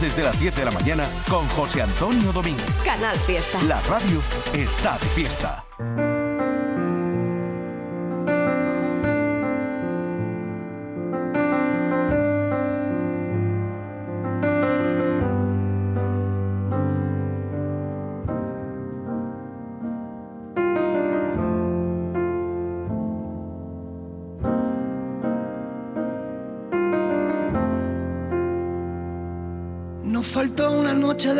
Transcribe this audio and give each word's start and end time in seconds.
desde 0.00 0.22
las 0.22 0.38
10 0.38 0.56
de 0.56 0.64
la 0.64 0.70
mañana 0.70 1.08
con 1.28 1.46
José 1.48 1.82
Antonio 1.82 2.32
Domínguez. 2.32 2.66
Canal 2.84 3.16
Fiesta. 3.18 3.62
La 3.62 3.80
radio 3.82 4.20
está 4.52 4.98
de 4.98 5.06
fiesta. 5.06 5.64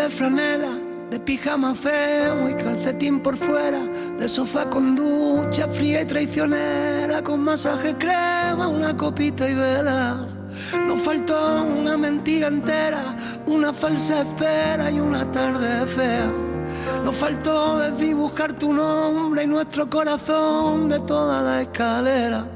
De 0.09 1.11
de 1.11 1.19
pijama 1.19 1.75
feo 1.75 2.49
y 2.49 2.55
calcetín 2.55 3.21
por 3.21 3.37
fuera, 3.37 3.83
de 4.21 4.29
sofá 4.29 4.71
con 4.71 4.95
ducha 4.95 5.67
fría 5.67 6.03
y 6.03 6.05
traicionera, 6.05 7.23
con 7.25 7.41
masaje 7.41 7.93
crema, 7.97 8.69
una 8.69 8.97
copita 8.97 9.51
y 9.51 9.55
velas. 9.55 10.37
Nos 10.87 11.01
faltó 11.01 11.65
una 11.65 11.97
mentira 11.97 12.47
entera, 12.47 13.17
una 13.47 13.73
falsa 13.73 14.21
espera 14.21 14.93
y 14.93 15.01
una 15.01 15.29
tarde 15.33 15.85
fea. 15.87 16.33
Nos 17.05 17.17
faltó 17.17 17.79
desdibujar 17.79 18.53
tu 18.53 18.73
nombre 18.73 19.43
y 19.43 19.47
nuestro 19.49 19.91
corazón 19.91 20.89
de 20.89 21.01
toda 21.01 21.43
la 21.43 21.63
escalera. 21.63 22.56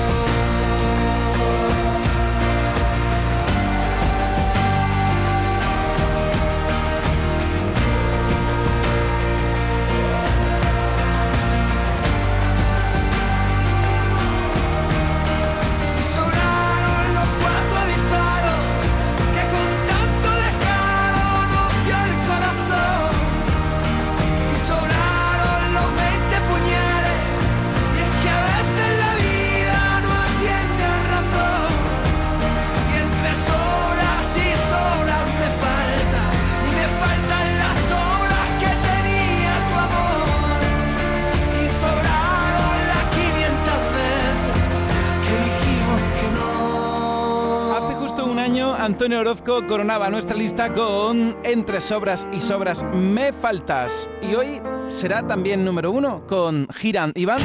Antonio 48.91 49.21
Orozco 49.21 49.65
coronaba 49.67 50.09
nuestra 50.09 50.35
lista 50.35 50.73
con 50.73 51.37
Entre 51.45 51.79
sobras 51.79 52.27
y 52.33 52.41
sobras 52.41 52.83
me 52.93 53.31
faltas. 53.31 54.09
Y 54.21 54.35
hoy 54.35 54.61
será 54.89 55.25
también 55.25 55.63
número 55.63 55.91
uno 55.91 56.27
con 56.27 56.67
Giran 56.73 57.13
Iván. 57.15 57.39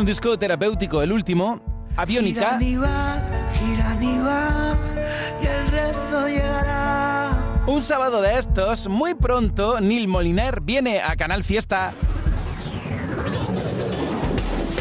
Un 0.00 0.06
disco 0.06 0.38
terapéutico, 0.38 1.02
el 1.02 1.12
último, 1.12 1.60
Aviónica. 1.94 2.58
Giran 2.58 2.62
y 2.62 2.76
van, 2.76 3.22
giran 3.52 4.02
y 4.02 4.18
van, 4.18 4.78
y 5.42 5.46
el 5.46 5.68
resto 5.68 6.26
llegará. 6.26 7.30
Un 7.66 7.82
sábado 7.82 8.22
de 8.22 8.38
estos, 8.38 8.88
muy 8.88 9.14
pronto, 9.14 9.78
Neil 9.78 10.08
Moliner 10.08 10.62
viene 10.62 11.02
a 11.02 11.16
Canal 11.16 11.44
Fiesta. 11.44 11.92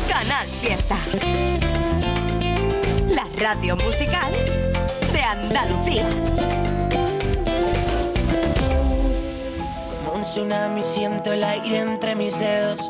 Canal 0.08 0.48
Fiesta. 0.62 0.96
La 3.10 3.26
radio 3.38 3.76
musical 3.76 4.32
de 5.12 5.22
Andalucía. 5.22 6.06
Como 10.06 10.16
un 10.16 10.24
tsunami 10.24 10.82
siento 10.82 11.34
el 11.34 11.44
aire 11.44 11.80
entre 11.80 12.16
mis 12.16 12.40
dedos. 12.40 12.90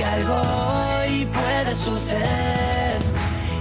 que 0.00 0.06
algo 0.06 0.34
hoy 0.34 1.26
puede 1.26 1.74
suceder 1.74 3.02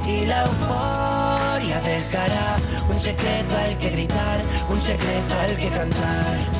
y 0.05 0.25
la 0.25 0.45
euforia 0.45 1.81
dejará 1.81 2.55
un 2.89 2.97
secreto 2.97 3.57
al 3.57 3.77
que 3.77 3.89
gritar, 3.89 4.39
un 4.69 4.81
secreto 4.81 5.33
al 5.37 5.57
que 5.57 5.67
cantar. 5.67 6.59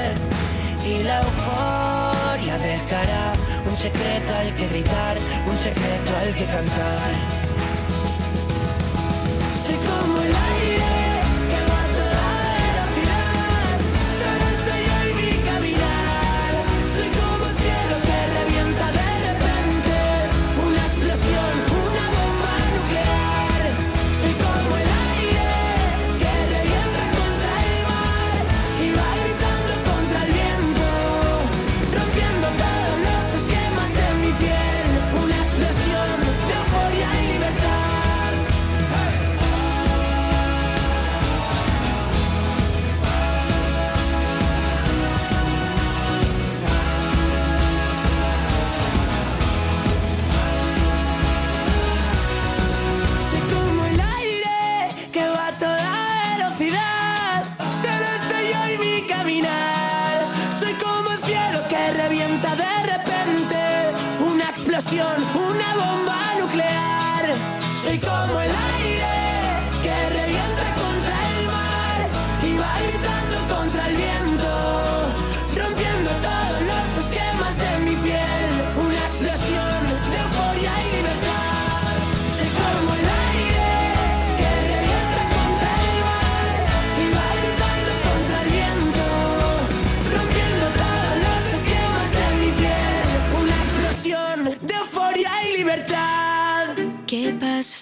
y 0.85 1.03
la 1.03 1.21
euforia 1.21 2.57
dejará 2.57 3.33
un 3.69 3.75
secreto 3.75 4.35
al 4.35 4.55
que 4.55 4.67
gritar, 4.67 5.17
un 5.45 5.57
secreto 5.57 6.17
al 6.17 6.33
que 6.33 6.45
cantar. 6.45 7.40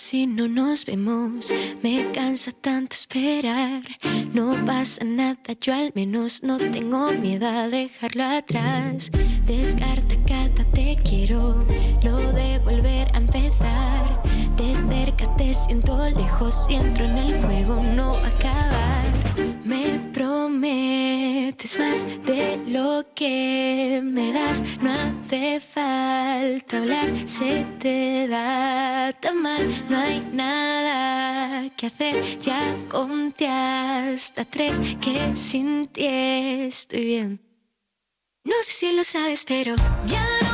Si 0.10 0.26
no 0.26 0.48
nos 0.48 0.86
vemos? 0.86 1.52
Me 1.84 2.12
cansa 2.12 2.52
tanto 2.52 2.96
esperar. 2.96 3.84
No 4.34 4.56
pasa 4.66 5.04
nada, 5.04 5.54
yo 5.62 5.72
al 5.72 5.92
menos 5.94 6.42
no 6.42 6.58
tengo 6.58 7.12
miedo 7.12 7.48
a 7.48 7.68
dejarlo 7.68 8.24
atrás. 8.24 9.12
Descarta 9.46 10.16
cada 10.28 10.64
te 10.72 10.98
quiero, 11.08 11.64
lo 12.02 12.34
de 12.34 12.58
volver 12.58 13.08
a 13.14 13.18
empezar. 13.20 14.24
De 14.58 14.74
cerca 14.90 15.36
te 15.36 15.54
siento 15.54 16.10
lejos 16.10 16.66
y 16.72 16.76
entro 16.76 17.06
en 17.06 17.18
el 17.20 17.44
juego, 17.44 17.76
no 17.76 18.16
acabar. 18.16 19.06
Me 19.64 20.00
prometes 21.50 21.80
más 21.80 22.06
de 22.26 22.58
lo 22.68 23.06
que 23.16 24.02
me 24.04 24.32
das. 24.32 24.64
No 24.82 24.92
hace 24.92 25.60
falta 25.60 26.78
hablar, 26.78 27.28
se 27.28 27.66
te 27.80 28.28
da 28.28 29.14
tan 29.20 29.42
mal. 29.42 29.68
No 29.90 29.98
hay 29.98 30.22
nada 30.32 31.70
que 31.76 31.88
hacer. 31.88 32.40
Ya 32.40 32.76
conté 32.90 33.48
hasta 33.48 34.46
tres 34.46 34.80
que 35.02 35.36
sin 35.36 35.88
ti 35.88 36.06
estoy 36.06 37.06
bien. 37.06 37.42
No 38.44 38.56
sé 38.62 38.72
si 38.72 38.94
lo 38.94 39.04
sabes, 39.04 39.44
pero 39.46 39.76
ya 40.06 40.26
no 40.42 40.49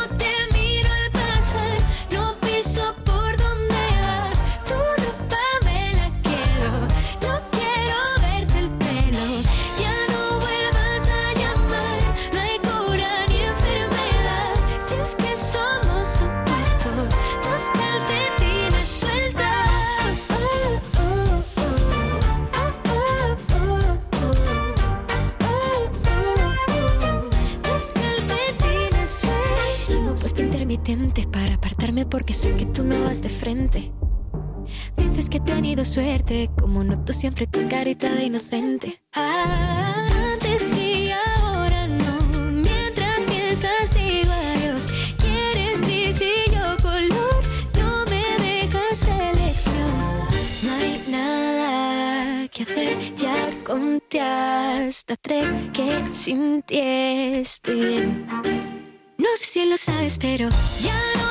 porque 32.09 32.33
sé 32.33 32.55
que 32.55 32.65
tú 32.65 32.83
no 32.83 33.03
vas 33.03 33.21
de 33.21 33.29
frente. 33.29 33.91
Dices 34.97 35.29
que 35.29 35.37
he 35.37 35.41
tenido 35.41 35.85
suerte, 35.85 36.49
como 36.59 36.83
noto 36.83 37.13
siempre 37.13 37.47
con 37.47 37.67
carita 37.67 38.09
de 38.13 38.25
inocente. 38.25 39.01
Antes 39.13 40.75
y 40.77 41.11
ahora 41.11 41.87
no, 41.87 42.45
mientras 42.51 43.25
piensas 43.25 43.93
digo 43.93 44.31
adiós. 44.31 44.87
Quieres 45.17 45.81
gris 45.81 46.21
y 46.21 46.51
yo 46.51 46.77
color, 46.81 47.43
no 47.75 48.05
me 48.05 48.23
dejas 48.43 49.07
elección. 49.07 50.27
No 50.63 50.73
hay 50.73 51.05
nada 51.09 52.47
que 52.47 52.63
hacer, 52.63 53.15
ya 53.15 53.49
conté 53.63 54.21
hasta 54.21 55.15
tres 55.15 55.53
que 55.73 56.03
sin 56.13 56.63
ti 56.63 56.79
estoy 56.79 57.79
bien. 57.79 58.27
No 59.17 59.29
sé 59.35 59.45
si 59.45 59.65
lo 59.65 59.77
sabes, 59.77 60.17
pero 60.17 60.49
ya 60.81 60.93
no 61.17 61.24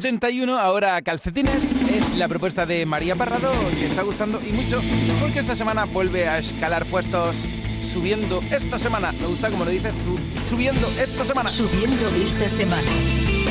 71, 0.00 0.58
ahora 0.58 1.00
calcetines, 1.02 1.70
es 1.88 2.16
la 2.16 2.26
propuesta 2.26 2.66
de 2.66 2.84
María 2.84 3.14
Parrado 3.14 3.52
que 3.78 3.86
está 3.86 4.02
gustando 4.02 4.40
y 4.44 4.50
mucho 4.50 4.82
porque 5.20 5.38
esta 5.38 5.54
semana 5.54 5.84
vuelve 5.84 6.26
a 6.26 6.38
escalar 6.38 6.84
puestos 6.86 7.48
subiendo 7.92 8.42
esta 8.50 8.76
semana. 8.76 9.12
Me 9.12 9.28
gusta 9.28 9.50
como 9.50 9.64
lo 9.64 9.70
dices 9.70 9.92
tú, 10.02 10.18
subiendo 10.48 10.84
esta 10.98 11.22
semana. 11.24 11.48
Subiendo 11.48 12.08
esta 12.16 12.50
semana. 12.50 12.82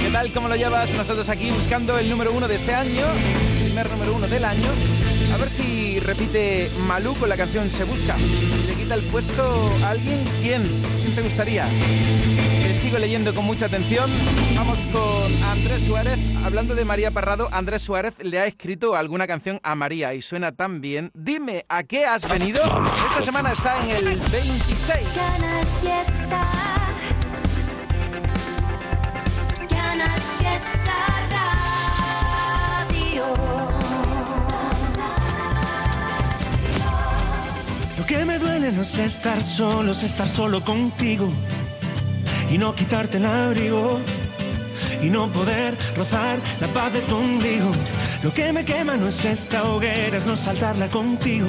¿Qué 0.02 0.10
tal? 0.12 0.34
¿Cómo 0.34 0.50
lo 0.50 0.58
llevas? 0.58 0.94
Nosotros 0.96 1.30
aquí 1.30 1.50
buscando 1.50 1.98
el 1.98 2.10
número 2.10 2.34
uno 2.34 2.50
de 2.50 2.56
este 2.56 2.74
año, 2.74 3.06
el 3.06 3.64
primer 3.68 3.90
número 3.92 4.14
uno 4.14 4.28
del 4.28 4.44
año. 4.44 4.70
A 5.34 5.38
ver 5.38 5.50
si 5.50 6.02
repite 6.02 6.70
Malú 6.88 7.16
con 7.16 7.30
la 7.30 7.38
canción 7.38 7.72
Se 7.72 7.86
Busca. 7.86 8.18
Si 8.18 8.68
le 8.68 8.74
quita 8.74 8.96
el 8.96 9.04
puesto 9.04 9.72
a 9.86 9.92
alguien, 9.92 10.20
¿quién? 10.42 10.64
¿Quién 11.04 11.16
te 11.16 11.22
gustaría? 11.22 11.66
Que 12.74 12.80
sigo 12.80 12.98
leyendo 12.98 13.36
con 13.36 13.46
mucha 13.46 13.68
atención. 13.68 14.10
Vamos 14.56 14.80
con 14.92 15.44
Andrés 15.44 15.84
Suárez. 15.84 16.18
Hablando 16.44 16.74
de 16.74 16.84
María 16.84 17.12
Parrado, 17.12 17.48
Andrés 17.52 17.84
Suárez 17.84 18.16
le 18.24 18.40
ha 18.40 18.48
escrito 18.48 18.96
alguna 18.96 19.28
canción 19.28 19.60
a 19.62 19.76
María 19.76 20.16
y 20.16 20.24
suena 20.24 20.54
tan 20.54 20.82
bien. 20.82 21.12
Dime, 21.14 21.68
¿a 21.70 21.84
qué 21.84 22.08
has 22.08 22.28
venido? 22.28 22.64
Esta 23.10 23.22
semana 23.22 23.52
está 23.52 23.80
en 23.80 23.92
el 23.92 24.20
26. 24.20 25.08
Canal 25.16 25.66
Fiesta. 25.82 26.52
Canal 29.70 30.20
Fiesta 30.40 30.96
Radio. 32.90 33.24
Lo 38.00 38.06
que 38.08 38.26
me 38.26 38.40
duele 38.40 38.72
no 38.72 38.82
es 38.82 38.98
estar 38.98 39.40
solo, 39.44 39.92
es 39.92 40.02
estar 40.02 40.28
solo 40.28 40.64
contigo 40.64 41.32
y 42.50 42.58
no 42.58 42.76
quitarte 42.76 43.18
el 43.18 43.26
abrigo 43.26 44.00
y 45.02 45.10
no 45.10 45.32
poder 45.32 45.78
rozar 45.96 46.40
la 46.60 46.68
paz 46.68 46.94
de 46.94 47.02
tu 47.02 47.16
ombligo. 47.16 47.72
Lo 48.24 48.34
que 48.34 48.54
me 48.54 48.64
quema 48.64 48.96
no 48.96 49.08
es 49.08 49.26
esta 49.26 49.64
hoguera, 49.64 50.18
es 50.18 50.26
no 50.26 50.36
saltarla 50.36 50.90
contigo, 50.90 51.48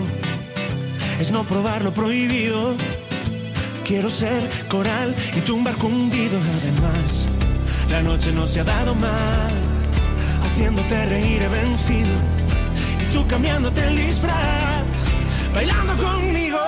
es 1.20 1.30
no 1.30 1.46
probar 1.46 1.84
lo 1.84 1.92
prohibido. 1.94 2.74
Quiero 3.84 4.08
ser 4.08 4.48
coral 4.68 5.14
y 5.36 5.40
tu 5.42 5.56
un 5.56 5.64
barco 5.64 5.86
hundido. 5.86 6.38
Además, 6.58 7.28
la 7.90 8.02
noche 8.02 8.32
no 8.32 8.46
se 8.46 8.60
ha 8.60 8.64
dado 8.64 8.94
mal, 8.94 9.52
haciéndote 10.42 11.06
reír 11.06 11.42
he 11.42 11.48
vencido 11.48 12.16
y 13.00 13.12
tú 13.12 13.26
cambiándote 13.26 13.86
el 13.86 13.96
disfraz, 13.96 14.82
bailando 15.54 15.96
conmigo. 15.96 16.58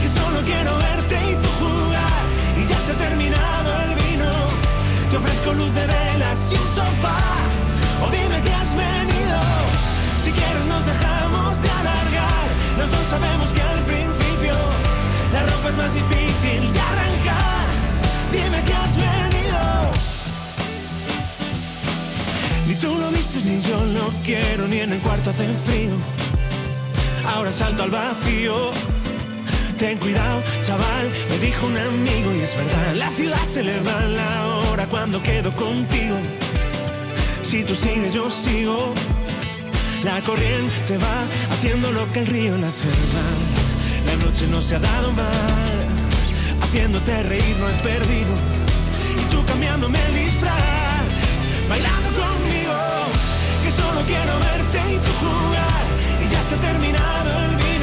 Que 0.00 0.08
solo 0.08 0.40
quiero 0.46 0.78
verte 0.78 1.16
y 1.32 1.47
se 2.88 2.94
ha 2.94 3.08
terminado 3.08 3.70
el 3.82 3.94
vino. 4.02 4.30
Te 5.10 5.16
ofrezco 5.18 5.52
luz 5.52 5.74
de 5.74 5.86
velas 5.86 6.38
y 6.52 6.54
un 6.54 6.68
sofá. 6.74 7.20
O 8.02 8.10
dime 8.10 8.36
que 8.44 8.52
has 8.60 8.70
venido. 8.74 9.38
Si 10.22 10.30
quieres 10.32 10.64
nos 10.72 10.82
dejamos 10.92 11.62
de 11.64 11.70
alargar. 11.80 12.46
Los 12.78 12.90
dos 12.90 13.04
sabemos 13.14 13.48
que 13.52 13.60
al 13.60 13.80
principio 13.90 14.54
la 15.34 15.42
ropa 15.50 15.68
es 15.68 15.76
más 15.76 15.92
difícil 16.00 16.62
de 16.72 16.80
arrancar. 16.90 17.66
Dime 18.32 18.58
que 18.66 18.74
has 18.82 18.94
venido. 19.06 19.60
Ni 22.68 22.74
tú 22.76 22.90
lo 23.02 23.10
vistes 23.10 23.44
ni 23.44 23.60
yo 23.60 23.84
lo 23.98 24.06
quiero, 24.24 24.66
ni 24.66 24.80
en 24.80 24.92
el 24.92 25.00
cuarto 25.00 25.28
hace 25.28 25.46
frío. 25.66 25.94
Ahora 27.26 27.52
salto 27.52 27.82
al 27.82 27.90
vacío. 27.90 28.70
Ten 29.78 29.96
cuidado, 29.98 30.42
chaval, 30.60 31.08
me 31.30 31.38
dijo 31.38 31.66
un 31.66 31.76
amigo 31.76 32.34
y 32.34 32.40
es 32.40 32.56
verdad. 32.56 32.94
La 32.96 33.10
ciudad 33.10 33.44
se 33.44 33.62
le 33.62 33.78
va 33.78 34.00
la 34.06 34.46
hora 34.46 34.88
cuando 34.88 35.22
quedo 35.22 35.54
contigo. 35.54 36.16
Si 37.42 37.62
tú 37.62 37.76
sigues, 37.76 38.12
yo 38.12 38.28
sigo. 38.28 38.92
La 40.02 40.20
corriente 40.22 40.98
va 40.98 41.28
haciendo 41.54 41.92
lo 41.92 42.12
que 42.12 42.20
el 42.20 42.26
río 42.26 42.58
la 42.58 42.68
hace 42.68 42.88
mal. 42.88 43.38
La 44.06 44.26
noche 44.26 44.48
no 44.48 44.60
se 44.60 44.74
ha 44.74 44.80
dado 44.80 45.12
mal. 45.12 45.78
Haciéndote 46.62 47.22
reír 47.22 47.56
no 47.60 47.68
he 47.68 47.74
perdido. 47.74 48.34
Y 49.16 49.30
tú 49.30 49.44
cambiándome 49.46 49.98
el 50.08 50.14
disfraz. 50.24 51.06
Bailando 51.68 52.08
conmigo. 52.18 52.74
Que 53.62 53.70
solo 53.70 54.00
quiero 54.06 54.38
verte 54.40 54.78
y 54.92 54.96
tú 54.96 55.12
jugar. 55.22 55.84
Y 56.24 56.28
ya 56.32 56.42
se 56.42 56.56
ha 56.56 56.58
terminado 56.58 57.30
el 57.44 57.56
vino. 57.56 57.77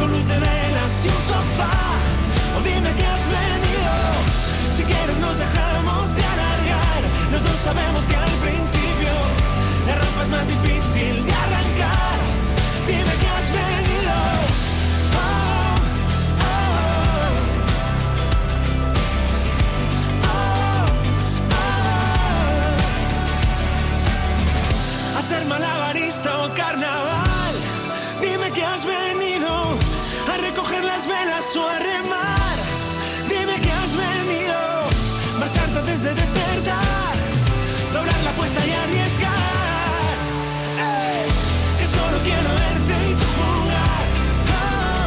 Ofrezco 0.00 0.06
luz 0.06 0.26
de 0.28 0.38
velas 0.38 1.04
y 1.04 1.08
un 1.08 1.22
sofá. 1.28 1.98
O 2.56 2.60
dime 2.62 2.90
que 2.92 3.06
has 3.06 3.26
venido. 3.26 3.92
Si 4.74 4.82
quieres 4.84 5.18
nos 5.18 5.36
dejamos 5.38 6.14
de 6.14 6.24
alargar. 6.24 7.02
Los 7.32 7.42
dos 7.42 7.56
sabemos 7.62 8.06
que 8.06 8.16
al 8.16 8.30
principio 8.46 9.12
la 9.86 9.94
ropa 9.96 10.22
es 10.22 10.28
más 10.28 10.46
difícil 10.46 11.24
de 11.24 11.32
arrancar. 11.32 12.18
Dime 12.86 13.14
que 13.20 13.28
has 13.36 13.50
venido. 13.60 14.14
Oh. 15.16 15.18
A 25.18 25.22
ser 25.22 25.44
malabarista 25.46 26.44
o 26.44 26.54
carnaval. 26.54 27.54
Dime 28.20 28.50
que 28.52 28.64
has 28.64 28.84
venido 28.84 29.78
recoger 30.50 30.82
las 30.84 31.06
velas 31.06 31.56
o 31.56 31.68
a 31.68 31.78
remar. 31.78 32.56
Dime 33.28 33.54
que 33.60 33.70
has 33.70 33.92
venido 33.96 34.58
marcharte 35.38 35.78
antes 35.78 36.02
de 36.02 36.14
despertar, 36.14 37.14
doblar 37.92 38.20
la 38.24 38.30
apuesta 38.30 38.60
y 38.66 38.70
arriesgar. 38.82 40.16
Ey, 40.90 41.26
que 41.78 41.86
solo 41.96 42.16
quiero 42.24 42.50
verte 42.62 42.94
y 43.10 43.14
tú 43.20 43.26
jugar. 43.38 44.04
Oh, 44.58 45.06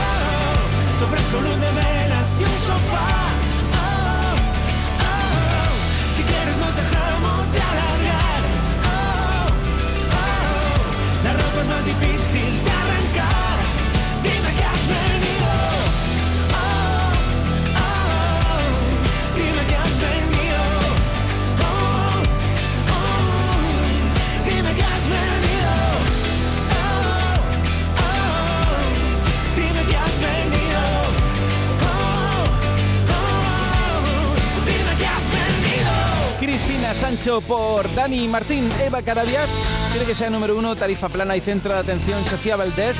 oh, 0.00 0.98
te 0.98 1.04
ofrezco 1.08 1.36
luz 1.46 1.58
de 1.64 1.70
velas 1.82 2.28
y 2.40 2.44
un 2.44 2.58
sofá. 2.68 3.12
Oh, 3.84 4.34
oh, 5.10 5.72
si 6.16 6.22
quieres 6.30 6.56
nos 6.62 6.74
dejamos 6.82 7.42
de 7.54 7.60
alargar. 7.70 8.40
Oh, 8.92 9.46
oh, 10.20 11.24
la 11.24 11.32
ropa 11.34 11.60
más 11.68 11.84
difícil 11.84 12.23
Por 37.24 37.94
Dani 37.94 38.28
Martín. 38.28 38.68
Eva 38.84 39.00
Caradias 39.00 39.48
quiere 39.90 40.04
que 40.04 40.14
sea 40.14 40.28
número 40.28 40.58
uno, 40.58 40.76
tarifa 40.76 41.08
plana 41.08 41.34
y 41.34 41.40
centro 41.40 41.72
de 41.72 41.78
atención 41.78 42.22
Sofía 42.26 42.54
Valdés. 42.54 42.98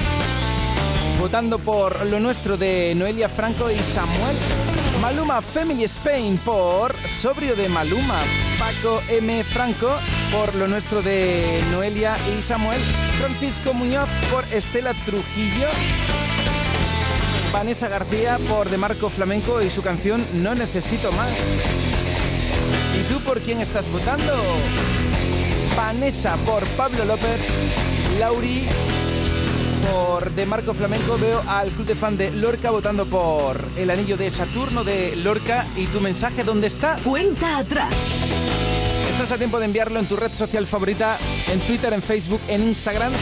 Votando 1.20 1.58
por 1.58 2.06
lo 2.06 2.18
nuestro 2.18 2.56
de 2.56 2.94
Noelia 2.94 3.28
Franco 3.28 3.70
y 3.70 3.78
Samuel. 3.80 4.34
Maluma 5.02 5.42
Family 5.42 5.84
Spain 5.84 6.38
por 6.38 6.96
Sobrio 7.06 7.54
de 7.54 7.68
Maluma. 7.68 8.20
Paco 8.58 9.02
M. 9.08 9.44
Franco 9.44 9.90
por 10.32 10.54
lo 10.54 10.68
nuestro 10.68 11.02
de 11.02 11.62
Noelia 11.70 12.16
y 12.34 12.40
Samuel. 12.40 12.80
Francisco 13.20 13.74
Muñoz 13.74 14.08
por 14.32 14.44
Estela 14.50 14.94
Trujillo. 15.04 15.68
Vanessa 17.52 17.88
García 17.88 18.38
por 18.48 18.70
De 18.70 18.78
Marco 18.78 19.10
Flamenco 19.10 19.60
y 19.60 19.68
su 19.68 19.82
canción 19.82 20.24
No 20.32 20.54
Necesito 20.54 21.12
Más. 21.12 21.83
¿Y 22.98 23.02
tú 23.12 23.20
por 23.20 23.40
quién 23.40 23.60
estás 23.60 23.90
votando? 23.90 24.32
Vanessa 25.76 26.36
por 26.44 26.66
Pablo 26.68 27.04
López, 27.04 27.40
Lauri 28.18 28.68
por 29.90 30.32
De 30.32 30.46
Marco 30.46 30.72
Flamenco, 30.72 31.18
veo 31.18 31.42
al 31.46 31.70
club 31.70 31.86
de 31.86 31.94
fan 31.94 32.16
de 32.16 32.30
Lorca 32.30 32.70
votando 32.70 33.06
por 33.06 33.62
el 33.76 33.90
anillo 33.90 34.16
de 34.16 34.30
Saturno 34.30 34.84
de 34.84 35.14
Lorca 35.16 35.66
y 35.76 35.86
tu 35.86 36.00
mensaje, 36.00 36.44
¿dónde 36.44 36.68
está? 36.68 36.96
Cuenta 37.04 37.58
atrás. 37.58 37.94
Estás 39.10 39.32
a 39.32 39.38
tiempo 39.38 39.58
de 39.58 39.66
enviarlo 39.66 39.98
en 39.98 40.06
tu 40.06 40.16
red 40.16 40.32
social 40.32 40.66
favorita, 40.66 41.18
en 41.48 41.60
Twitter, 41.60 41.92
en 41.92 42.02
Facebook, 42.02 42.40
en 42.48 42.62
Instagram. 42.62 43.12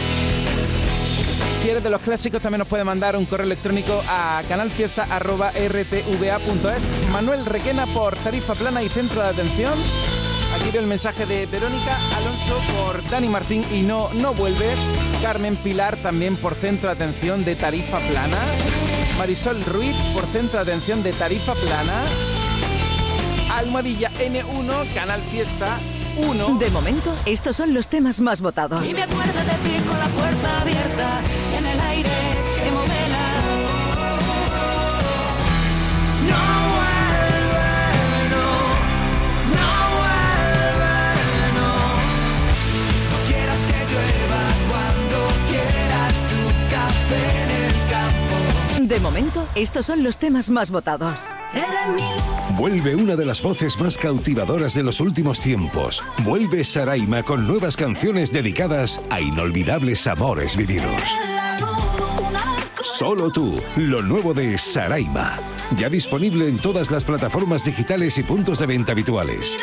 Si 1.63 1.69
eres 1.69 1.81
de 1.81 1.89
los 1.89 2.01
clásicos, 2.01 2.41
también 2.41 2.59
nos 2.59 2.67
puede 2.67 2.83
mandar 2.83 3.15
un 3.15 3.25
correo 3.25 3.45
electrónico 3.45 4.03
a 4.05 4.41
canalfiesta.rtva.es. 4.49 7.09
Manuel 7.09 7.45
Requena 7.45 7.87
por 7.87 8.17
tarifa 8.17 8.53
plana 8.53 8.83
y 8.83 8.89
centro 8.89 9.21
de 9.21 9.29
atención. 9.29 9.71
Aquí 10.53 10.71
veo 10.73 10.81
el 10.81 10.87
mensaje 10.87 11.25
de 11.25 11.45
Verónica 11.45 11.97
Alonso 12.17 12.59
por 12.75 13.09
Dani 13.09 13.29
Martín 13.29 13.63
y 13.71 13.81
no, 13.81 14.11
no 14.11 14.33
vuelve. 14.33 14.75
Carmen 15.21 15.55
Pilar 15.55 15.95
también 16.03 16.35
por 16.35 16.55
centro 16.55 16.89
de 16.89 16.95
atención 16.95 17.45
de 17.45 17.55
tarifa 17.55 17.99
plana. 17.99 18.39
Marisol 19.17 19.63
Ruiz 19.63 19.95
por 20.13 20.25
centro 20.25 20.61
de 20.61 20.69
atención 20.69 21.01
de 21.01 21.13
tarifa 21.13 21.55
plana. 21.55 22.03
Almohadilla 23.53 24.11
N1, 24.19 24.93
Canal 24.93 25.21
Fiesta 25.31 25.79
1. 26.17 26.57
De 26.59 26.69
momento, 26.69 27.15
estos 27.25 27.55
son 27.55 27.73
los 27.73 27.87
temas 27.87 28.19
más 28.19 28.41
votados. 28.41 28.85
Y 28.87 28.93
me 28.93 29.03
acuerdo 29.03 29.39
de 29.39 29.69
ti 29.69 29.83
con 29.87 29.99
la 29.99 30.07
puerta 30.07 30.61
abierta 30.61 31.21
en 31.57 31.65
el 31.65 31.79
aire 31.79 32.42
De 48.87 48.99
momento, 48.99 49.47
estos 49.55 49.85
son 49.85 50.03
los 50.03 50.17
temas 50.17 50.49
más 50.49 50.69
votados. 50.69 51.21
Vuelve 52.57 52.95
una 52.95 53.15
de 53.15 53.25
las 53.25 53.41
voces 53.41 53.79
más 53.79 53.97
cautivadoras 53.97 54.73
de 54.73 54.83
los 54.83 54.99
últimos 54.99 55.39
tiempos. 55.39 56.03
Vuelve 56.25 56.65
Saraima 56.65 57.23
con 57.23 57.47
nuevas 57.47 57.77
canciones 57.77 58.29
dedicadas 58.33 58.99
a 59.09 59.21
inolvidables 59.21 60.05
amores 60.05 60.57
vividos. 60.57 61.01
Solo 62.81 63.31
tú, 63.31 63.55
lo 63.77 64.01
nuevo 64.01 64.33
de 64.33 64.57
Saraima. 64.57 65.37
Ya 65.77 65.87
disponible 65.87 66.49
en 66.49 66.57
todas 66.57 66.91
las 66.91 67.05
plataformas 67.05 67.63
digitales 67.63 68.17
y 68.17 68.23
puntos 68.23 68.59
de 68.59 68.65
venta 68.65 68.91
habituales. 68.91 69.57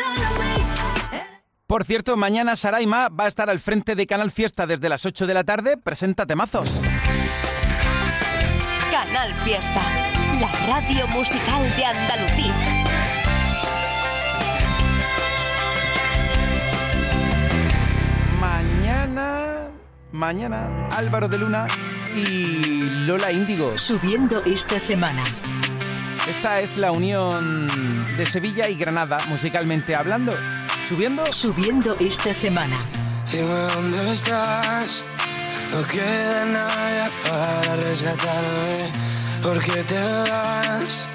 Por 1.67 1.85
cierto, 1.85 2.17
mañana 2.17 2.55
Saraima 2.55 3.09
va 3.09 3.25
a 3.25 3.27
estar 3.27 3.51
al 3.51 3.59
frente 3.59 3.95
de 3.95 4.07
Canal 4.07 4.31
Fiesta 4.31 4.65
desde 4.65 4.89
las 4.89 5.05
8 5.05 5.27
de 5.27 5.33
la 5.35 5.43
tarde. 5.43 5.77
Presenta 5.77 6.25
temazos. 6.25 6.81
Canal 9.21 9.39
Fiesta, 9.43 9.81
la 10.39 10.51
radio 10.65 11.07
musical 11.09 11.75
de 11.75 11.85
Andalucía. 11.85 12.55
Mañana, 18.39 19.67
mañana, 20.11 20.89
Álvaro 20.89 21.27
de 21.27 21.37
Luna 21.37 21.67
y 22.15 22.81
Lola 23.05 23.31
Índigo. 23.31 23.77
Subiendo 23.77 24.43
esta 24.43 24.79
semana. 24.79 25.23
Esta 26.27 26.59
es 26.59 26.79
la 26.79 26.91
unión 26.91 27.67
de 28.17 28.25
Sevilla 28.25 28.69
y 28.69 28.75
Granada, 28.75 29.19
musicalmente 29.27 29.95
hablando. 29.95 30.33
Subiendo. 30.89 31.31
Subiendo 31.31 31.95
esta 31.99 32.33
semana. 32.33 32.79
Dime 33.31 33.53
dónde 33.53 34.13
estás. 34.13 35.05
No 35.71 35.81
queda 35.87 36.45
nadie 36.45 37.09
para 37.23 37.75
rescatarme. 37.77 38.89
¿Por 39.41 39.57
qué 39.63 39.83
te 39.83 40.01
vas? 40.01 41.07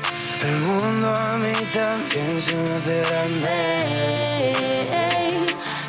El 0.43 0.57
mundo 0.61 1.15
a 1.15 1.37
mí 1.37 1.55
también 1.73 2.41
se 2.41 2.55
me 2.55 2.71
hace 2.77 3.03
grande. 3.07 3.57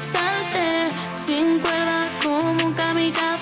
Salte 0.02 0.90
sin 1.16 1.60
cuerda 1.60 2.10
como 2.22 2.66
un 2.66 2.74
kamikaze. 2.74 3.37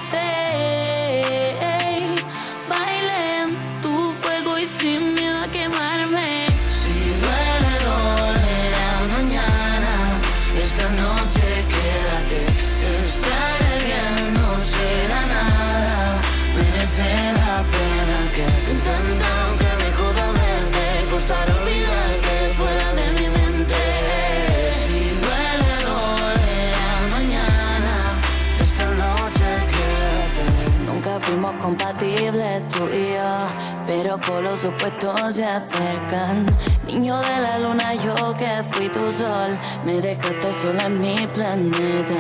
Los 34.42 34.64
opuestos 34.64 35.36
se 35.36 35.46
acercan. 35.46 36.46
Niño 36.86 37.20
de 37.20 37.42
la 37.42 37.60
luna, 37.60 37.94
yo 37.96 38.36
que 38.38 38.64
fui 38.72 38.90
tu 38.90 39.12
sol, 39.12 39.58
me 39.84 40.00
dejaste 40.02 40.54
sola 40.54 40.86
en 40.86 41.02
mi 41.02 41.28
planeta. 41.28 42.16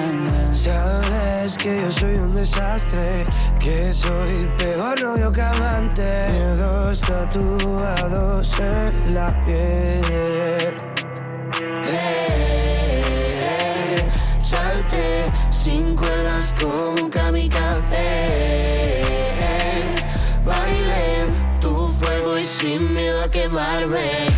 Sabes 0.52 1.58
que 1.58 1.82
yo 1.82 1.92
soy 1.92 2.16
un 2.16 2.36
desastre, 2.36 3.26
que 3.60 3.94
soy 3.94 4.50
peor 4.58 5.02
novio 5.02 5.32
que 5.32 5.42
amante. 5.42 6.28
Miedos 6.32 7.02
tatuados 7.02 8.60
en 8.60 9.16
la 9.16 9.46
piel. 9.46 10.74
Eh, 11.88 13.04
salte 14.40 15.26
sin 15.50 15.96
cuerdas 15.96 16.54
con 16.60 17.04
un 17.04 17.10
kamikaze. 17.10 18.45
Miedo 23.56 23.96
a 23.96 24.35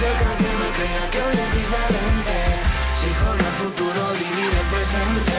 Deja 0.00 0.36
que 0.36 0.50
me 0.60 0.68
crea 0.72 1.10
que 1.10 1.18
hoy 1.22 1.34
es 1.34 1.52
diferente. 1.60 2.36
Si 2.98 3.08
jodí 3.20 3.44
el 3.44 3.56
futuro, 3.62 4.00
vivir 4.12 4.52
el 4.60 4.66
presente. 4.72 5.36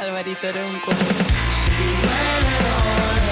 Alvarito 0.00 0.46
era 0.46 0.64
un 0.66 0.78
Si 0.80 1.86
duele, 2.02 3.25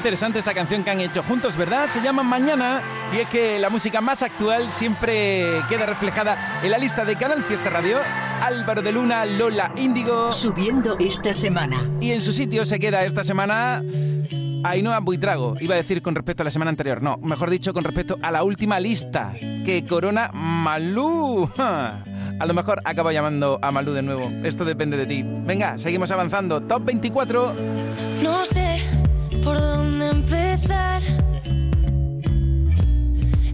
interesante 0.00 0.38
esta 0.38 0.54
canción 0.54 0.82
que 0.82 0.88
han 0.88 1.00
hecho 1.00 1.22
juntos, 1.22 1.58
¿verdad? 1.58 1.86
Se 1.86 2.00
llama 2.00 2.22
Mañana 2.22 2.80
y 3.12 3.18
es 3.18 3.28
que 3.28 3.58
la 3.58 3.68
música 3.68 4.00
más 4.00 4.22
actual 4.22 4.70
siempre 4.70 5.60
queda 5.68 5.84
reflejada 5.84 6.58
en 6.62 6.70
la 6.70 6.78
lista 6.78 7.04
de 7.04 7.16
Canal 7.16 7.42
Fiesta 7.42 7.68
Radio. 7.68 7.98
Álvaro 8.40 8.80
de 8.80 8.92
Luna, 8.92 9.26
Lola 9.26 9.70
Índigo. 9.76 10.32
Subiendo 10.32 10.96
esta 10.98 11.34
semana. 11.34 11.86
Y 12.00 12.12
en 12.12 12.22
su 12.22 12.32
sitio 12.32 12.64
se 12.64 12.78
queda 12.78 13.04
esta 13.04 13.24
semana 13.24 13.82
Ainhoa 14.64 15.00
Buitrago. 15.00 15.56
Iba 15.60 15.74
a 15.74 15.76
decir 15.76 16.00
con 16.00 16.14
respecto 16.14 16.44
a 16.44 16.46
la 16.46 16.50
semana 16.50 16.70
anterior. 16.70 17.02
No, 17.02 17.18
mejor 17.18 17.50
dicho, 17.50 17.74
con 17.74 17.84
respecto 17.84 18.16
a 18.22 18.30
la 18.30 18.42
última 18.42 18.80
lista 18.80 19.34
que 19.38 19.84
corona 19.86 20.30
Malú. 20.32 21.50
A 22.40 22.46
lo 22.46 22.54
mejor 22.54 22.80
acabo 22.86 23.10
llamando 23.10 23.58
a 23.60 23.70
Malú 23.70 23.92
de 23.92 24.00
nuevo. 24.00 24.30
Esto 24.44 24.64
depende 24.64 24.96
de 24.96 25.04
ti. 25.04 25.22
Venga, 25.22 25.76
seguimos 25.76 26.10
avanzando. 26.10 26.62
Top 26.62 26.86
24. 26.86 27.52
No 28.22 28.46
sé 28.46 28.80
por 29.42 29.60
dónde 29.60 30.08
empezar. 30.08 31.02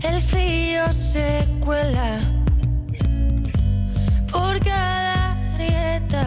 El 0.02 0.20
frío 0.20 0.92
se 0.92 1.46
cuela 1.60 2.20
por 4.30 4.58
cada 4.60 5.36
grieta. 5.54 6.24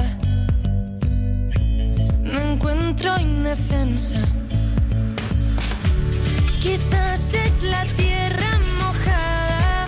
Me 2.24 2.54
encuentro 2.54 3.20
indefensa. 3.20 4.22
Quizás 6.62 7.34
es 7.34 7.64
la 7.64 7.86
tierra 7.96 8.52
mojada, 8.78 9.86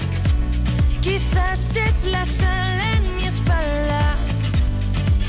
quizás 1.02 1.76
es 1.76 2.06
la 2.06 2.24
sal 2.26 2.80
en 2.96 3.16
mi 3.18 3.26
espalda, 3.26 4.16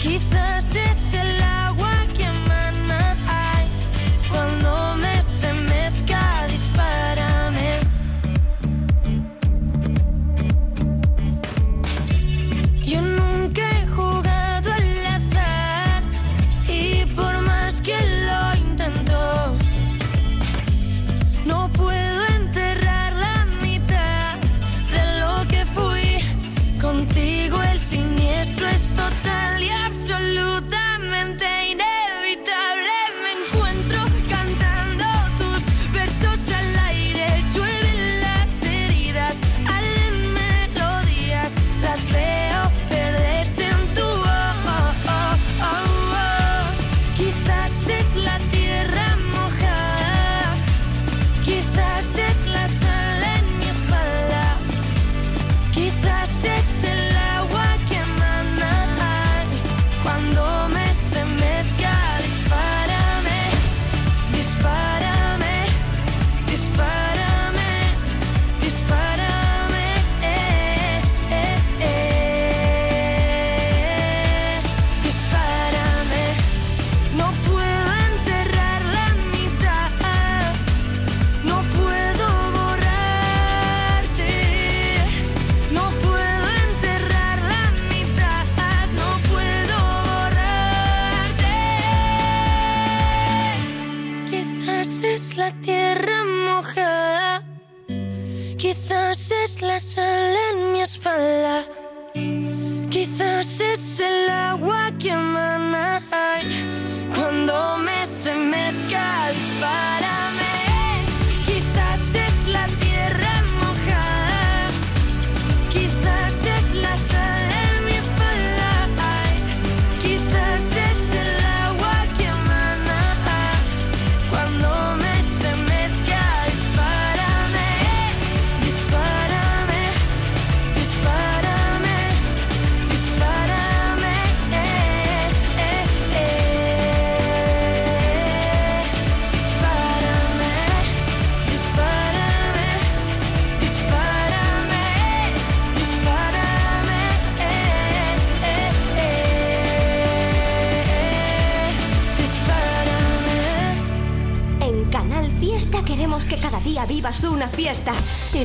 quizás 0.00 0.76
es 0.76 1.14
el 1.14 1.42
agua 1.42 1.71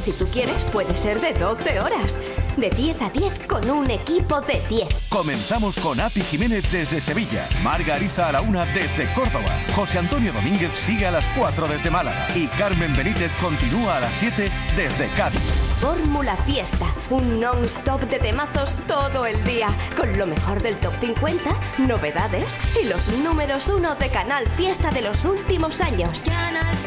si 0.07 0.13
tú 0.13 0.25
quieres, 0.27 0.63
puede 0.71 0.95
ser 0.95 1.19
de 1.19 1.33
12 1.33 1.81
horas. 1.81 2.17
De 2.55 2.69
10 2.69 3.01
a 3.01 3.09
10 3.09 3.45
con 3.45 3.69
un 3.69 3.91
equipo 3.91 4.39
de 4.39 4.61
10. 4.69 4.87
Comenzamos 5.09 5.75
con 5.75 5.99
Api 5.99 6.21
Jiménez 6.21 6.71
desde 6.71 7.01
Sevilla, 7.01 7.45
Marga 7.61 7.95
Ariza 7.95 8.29
a 8.29 8.31
la 8.31 8.39
una 8.39 8.65
desde 8.67 9.13
Córdoba, 9.13 9.61
José 9.75 9.99
Antonio 9.99 10.31
Domínguez 10.31 10.71
sigue 10.73 11.05
a 11.05 11.11
las 11.11 11.27
4 11.37 11.67
desde 11.67 11.91
Málaga 11.91 12.29
y 12.33 12.47
Carmen 12.47 12.95
Benítez 12.95 13.31
continúa 13.41 13.97
a 13.97 13.99
las 13.99 14.13
7 14.13 14.49
desde 14.77 15.09
Cádiz. 15.17 15.41
Fórmula 15.81 16.37
Fiesta, 16.37 16.85
un 17.09 17.41
non-stop 17.41 18.01
de 18.03 18.19
temazos 18.19 18.77
todo 18.87 19.25
el 19.25 19.43
día, 19.43 19.67
con 19.97 20.17
lo 20.17 20.25
mejor 20.25 20.61
del 20.63 20.77
top 20.77 20.93
50, 21.01 21.51
novedades 21.79 22.57
y 22.81 22.87
los 22.87 23.09
números 23.19 23.67
uno 23.67 23.93
de 23.95 24.09
Canal 24.09 24.47
Fiesta 24.55 24.89
de 24.89 25.01
los 25.01 25.25
últimos 25.25 25.81
años. 25.81 26.23
Canal 26.23 26.65
Fiesta 26.77 26.86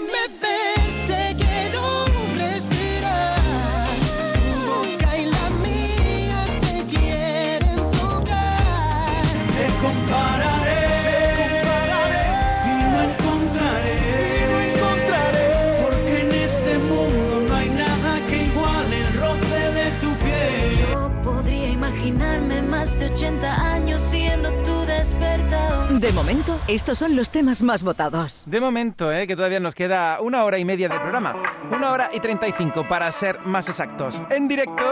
más 22.81 22.97
de 22.97 23.05
80 23.05 23.73
años 23.73 24.01
siendo 24.01 24.49
tu 24.63 24.85
despertador. 24.87 25.99
De 25.99 26.11
momento, 26.13 26.59
estos 26.67 26.97
son 26.97 27.15
los 27.15 27.29
temas 27.29 27.61
más 27.61 27.83
votados. 27.83 28.41
De 28.47 28.59
momento, 28.59 29.11
¿eh? 29.11 29.27
que 29.27 29.35
todavía 29.35 29.59
nos 29.59 29.75
queda 29.75 30.19
una 30.19 30.43
hora 30.45 30.57
y 30.57 30.65
media 30.65 30.89
de 30.89 30.99
programa. 30.99 31.35
Una 31.71 31.91
hora 31.91 32.09
y 32.11 32.19
35 32.19 32.87
para 32.87 33.11
ser 33.11 33.39
más 33.41 33.69
exactos. 33.69 34.23
En 34.31 34.47
directo, 34.47 34.83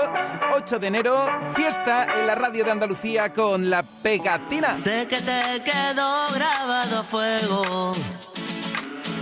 8 0.53 0.77
de 0.77 0.87
enero, 0.87 1.27
fiesta 1.55 2.19
en 2.19 2.27
la 2.27 2.35
radio 2.35 2.63
de 2.63 2.69
Andalucía 2.69 3.33
con 3.33 3.71
la 3.71 3.81
pegatina. 3.81 4.75
Sé 4.75 5.07
que 5.07 5.17
te 5.17 5.63
quedó 5.63 6.29
grabado 6.35 6.99
a 6.99 7.03
fuego 7.03 7.93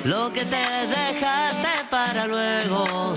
lo 0.03 0.33
que 0.33 0.41
te 0.41 0.87
dejaste 0.87 1.87
para 1.89 2.27
luego. 2.27 3.13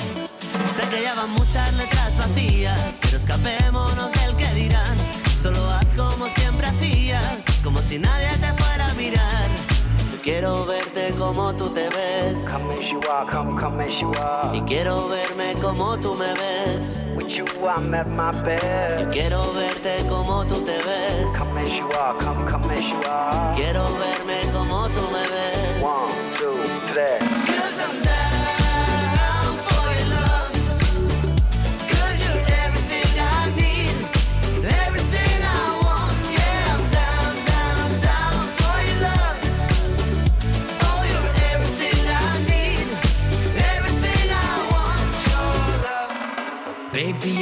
Sé 0.68 0.82
que 0.90 1.02
ya 1.02 1.14
van 1.14 1.30
muchas 1.30 1.72
letras 1.74 2.16
vacías, 2.18 2.98
pero 3.00 3.16
escapémonos 3.16 4.12
del 4.12 4.36
que 4.36 4.54
dirán. 4.54 4.99
Solo 5.42 5.70
haz 5.70 5.86
como 5.96 6.26
siempre 6.36 6.66
hacías, 6.66 7.60
como 7.64 7.78
si 7.78 7.98
nadie 7.98 8.28
te 8.40 8.62
fuera 8.62 8.90
a 8.90 8.92
mirar. 8.92 9.48
Yo 10.12 10.20
quiero 10.22 10.66
verte 10.66 11.14
como 11.18 11.54
tú 11.56 11.70
te 11.70 11.88
ves. 11.88 12.46
Come 12.52 12.74
as 12.74 12.90
you 12.90 13.00
are, 13.10 13.26
come, 13.26 13.58
come 13.58 13.82
as 13.86 13.98
you 13.98 14.10
are. 14.22 14.54
Y 14.54 14.60
quiero 14.62 15.08
verme 15.08 15.54
como 15.62 15.98
tú 15.98 16.14
me 16.14 16.30
ves. 16.34 17.00
With 17.16 17.28
you, 17.28 17.46
I'm 17.66 17.94
at 17.94 18.06
my 18.06 18.32
best. 18.42 19.00
Yo 19.00 19.08
quiero 19.08 19.40
verte 19.54 20.04
como 20.10 20.44
tú 20.44 20.56
te 20.62 20.76
ves. 20.76 21.32
Come 21.38 21.62
as 21.62 21.70
you 21.70 21.88
are, 21.98 22.18
come, 22.18 22.46
come 22.46 22.70
as 22.74 22.82
you 22.82 23.00
are. 23.08 23.54
Quiero 23.56 23.84
verme 23.84 24.42
como 24.52 24.90
tú 24.90 25.00
me 25.10 25.22
ves. 25.22 25.82
One, 25.82 26.12
two, 26.36 26.92
three. 26.92 27.29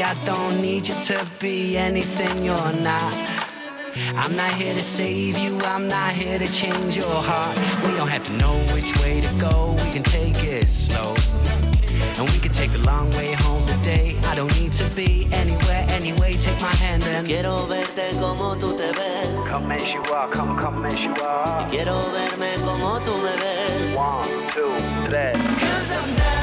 I 0.08 0.14
don't 0.24 0.62
need 0.62 0.88
you 0.88 0.94
to 0.94 1.26
be 1.38 1.76
anything 1.76 2.42
you're 2.42 2.72
not. 2.80 3.12
I'm 4.16 4.34
not 4.36 4.54
here 4.54 4.72
to 4.72 4.80
save 4.80 5.36
you, 5.36 5.60
I'm 5.60 5.86
not 5.86 6.14
here 6.14 6.38
to 6.38 6.46
change 6.50 6.96
your 6.96 7.22
heart. 7.22 7.54
We 7.84 7.94
don't 7.94 8.08
have 8.08 8.24
to 8.24 8.32
know 8.38 8.54
which 8.72 8.90
way 9.02 9.20
to 9.20 9.28
go, 9.38 9.72
we 9.72 9.90
can 9.92 10.02
take 10.02 10.42
it 10.42 10.66
slow. 10.70 11.14
And 12.16 12.24
we 12.30 12.38
can 12.38 12.52
take 12.52 12.70
the 12.70 12.82
long 12.86 13.10
way 13.10 13.34
home 13.34 13.66
today. 13.66 14.16
I 14.24 14.34
don't 14.34 14.50
need 14.58 14.72
to 14.80 14.88
be 14.96 15.28
anywhere, 15.30 15.84
anyway. 15.90 16.32
Take 16.38 16.58
my 16.62 16.74
hand 16.80 17.04
and 17.04 17.26
Quiero 17.26 17.66
verte 17.66 18.18
como 18.18 18.56
tú 18.56 18.74
te 18.78 18.90
ves. 18.92 19.46
Come 19.46 19.72
as 19.72 19.92
you 19.92 20.00
are, 20.14 20.32
come, 20.32 20.56
come 20.58 20.86
as 20.86 20.98
you 21.04 21.12
are. 21.22 21.68
Quiero 21.68 22.00
verme 22.14 22.56
como 22.64 22.98
tú 23.00 23.12
me 23.22 23.36
ves. 23.36 23.94
One, 23.94 24.24
two, 24.54 24.72
three. 25.04 25.32
Cause 25.60 25.96
I'm 25.96 26.14
down 26.16 26.37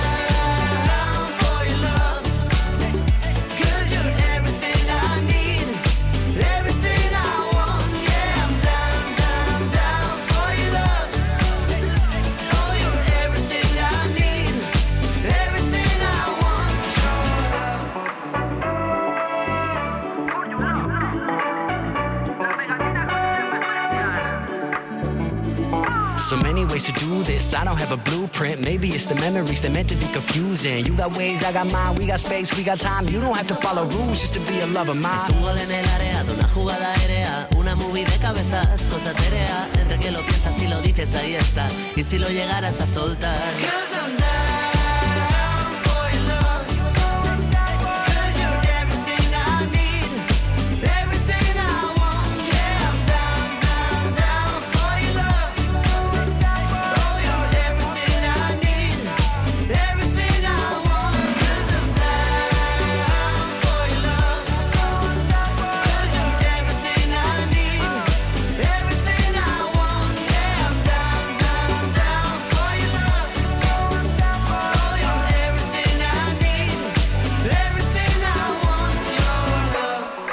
So 26.26 26.36
many 26.36 26.66
ways 26.66 26.86
to 26.86 26.92
do 26.94 27.22
this. 27.22 27.54
I 27.54 27.64
don't 27.64 27.78
have 27.78 27.92
a 27.92 27.98
blueprint. 27.98 28.60
Maybe 28.60 28.90
it's 28.90 29.06
the 29.06 29.14
memories 29.14 29.62
that 29.62 29.72
meant 29.72 29.90
to 29.90 29.96
be 29.96 30.08
confusing. 30.08 30.84
You 30.84 30.98
got 30.98 31.16
ways, 31.16 31.44
I 31.44 31.52
got 31.52 31.72
mine. 31.72 31.98
We 31.98 32.08
got 32.08 32.20
space, 32.20 32.52
we 32.58 32.64
got 32.64 32.80
time. 32.80 33.08
You 33.08 33.22
don't 33.22 33.38
have 33.38 33.48
to 33.50 33.56
follow 33.62 33.86
rules 33.86 34.22
just 34.22 34.34
to 34.34 34.40
be 34.40 34.60
a 34.60 34.66
lover 34.66 34.94
of 34.94 34.98
Es 34.98 35.30
un 35.30 35.42
gol 35.44 35.56
en 35.56 35.70
el 35.70 35.86
área 35.86 36.24
de 36.24 36.34
una 36.34 36.48
jugada 36.48 36.94
aérea, 36.96 37.48
una 37.56 37.76
movie 37.76 38.06
de 38.06 38.18
cabezas, 38.18 38.88
cosa 38.88 39.14
terea. 39.14 39.70
Entre 39.80 40.00
que 40.00 40.10
lo 40.10 40.22
piensas 40.22 40.60
y 40.64 40.68
lo 40.68 40.82
dices, 40.82 41.16
ahí 41.16 41.36
está. 41.36 41.68
Y 41.96 42.04
si 42.04 42.18
lo 42.18 42.28
llegaras 42.28 42.82
a 42.82 42.88
soltar. 42.88 43.54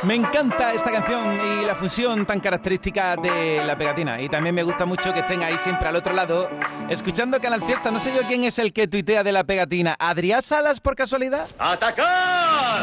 Me 0.05 0.17
encanta 0.17 0.73
esta 0.73 0.91
canción 0.91 1.39
y 1.41 1.65
la 1.65 1.77
fusión 1.77 2.27
tan 2.27 2.41
característica 2.41 3.15
de 3.15 3.63
la 3.65 3.79
pegatina. 3.79 4.21
Y 4.21 4.29
también 4.29 4.53
me 4.55 4.65
gusta 4.65 4.85
mucho 4.85 5.13
que 5.15 5.21
estén 5.21 5.45
ahí 5.45 5.57
siempre 5.59 5.89
al 5.89 5.95
otro 5.95 6.13
lado, 6.13 6.51
escuchando 6.89 7.41
Canal 7.41 7.63
Fiesta. 7.63 7.93
No 7.93 8.01
sé 8.01 8.13
yo 8.13 8.23
quién 8.27 8.43
es 8.43 8.59
el 8.59 8.73
que 8.73 8.89
tuitea 8.89 9.23
de 9.23 9.31
la 9.31 9.45
pegatina. 9.45 9.95
¿Adrián 9.97 10.43
Salas 10.43 10.81
por 10.81 10.97
casualidad? 10.97 11.47
¡Atacar! 11.57 12.83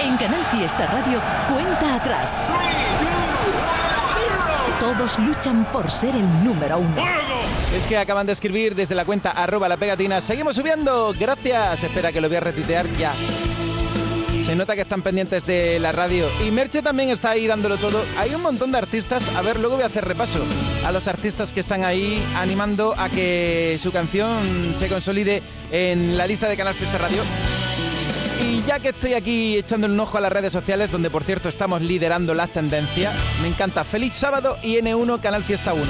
En 0.00 0.16
Canal 0.16 0.44
Fiesta 0.52 0.86
Radio, 0.86 1.20
cuenta 1.52 1.94
atrás. 1.96 2.40
Todos 4.78 5.18
luchan 5.18 5.64
por 5.72 5.90
ser 5.90 6.14
el 6.14 6.44
número 6.44 6.78
uno. 6.78 7.02
Es 7.76 7.84
que 7.86 7.98
acaban 7.98 8.26
de 8.26 8.32
escribir 8.32 8.76
desde 8.76 8.94
la 8.94 9.04
cuenta 9.04 9.32
arroba 9.32 9.68
la 9.68 9.76
pegatina. 9.76 10.20
Seguimos 10.20 10.54
subiendo. 10.54 11.12
Gracias. 11.18 11.82
Espera 11.82 12.12
que 12.12 12.20
lo 12.20 12.28
voy 12.28 12.36
a 12.36 12.40
retuitear 12.40 12.86
ya. 12.92 13.12
Se 14.48 14.56
nota 14.56 14.74
que 14.74 14.80
están 14.80 15.02
pendientes 15.02 15.44
de 15.44 15.78
la 15.78 15.92
radio. 15.92 16.26
Y 16.42 16.50
Merche 16.50 16.80
también 16.80 17.10
está 17.10 17.32
ahí 17.32 17.46
dándolo 17.46 17.76
todo. 17.76 18.02
Hay 18.16 18.34
un 18.34 18.40
montón 18.40 18.72
de 18.72 18.78
artistas. 18.78 19.28
A 19.36 19.42
ver, 19.42 19.60
luego 19.60 19.74
voy 19.74 19.82
a 19.82 19.88
hacer 19.88 20.06
repaso 20.06 20.42
a 20.86 20.90
los 20.90 21.06
artistas 21.06 21.52
que 21.52 21.60
están 21.60 21.84
ahí 21.84 22.24
animando 22.34 22.94
a 22.96 23.10
que 23.10 23.78
su 23.78 23.92
canción 23.92 24.74
se 24.74 24.88
consolide 24.88 25.42
en 25.70 26.16
la 26.16 26.26
lista 26.26 26.48
de 26.48 26.56
Canal 26.56 26.72
Fiesta 26.72 26.96
Radio. 26.96 27.24
Y 28.40 28.62
ya 28.66 28.78
que 28.78 28.90
estoy 28.90 29.14
aquí 29.14 29.56
echando 29.56 29.86
un 29.86 29.98
ojo 29.98 30.18
a 30.18 30.20
las 30.20 30.32
redes 30.32 30.52
sociales, 30.52 30.90
donde 30.90 31.10
por 31.10 31.24
cierto 31.24 31.48
estamos 31.48 31.82
liderando 31.82 32.34
las 32.34 32.50
tendencias, 32.50 33.14
me 33.42 33.48
encanta 33.48 33.84
Feliz 33.84 34.14
Sábado 34.14 34.56
y 34.62 34.76
N1 34.76 35.20
Canal 35.20 35.42
Fiesta 35.42 35.74
1. 35.74 35.84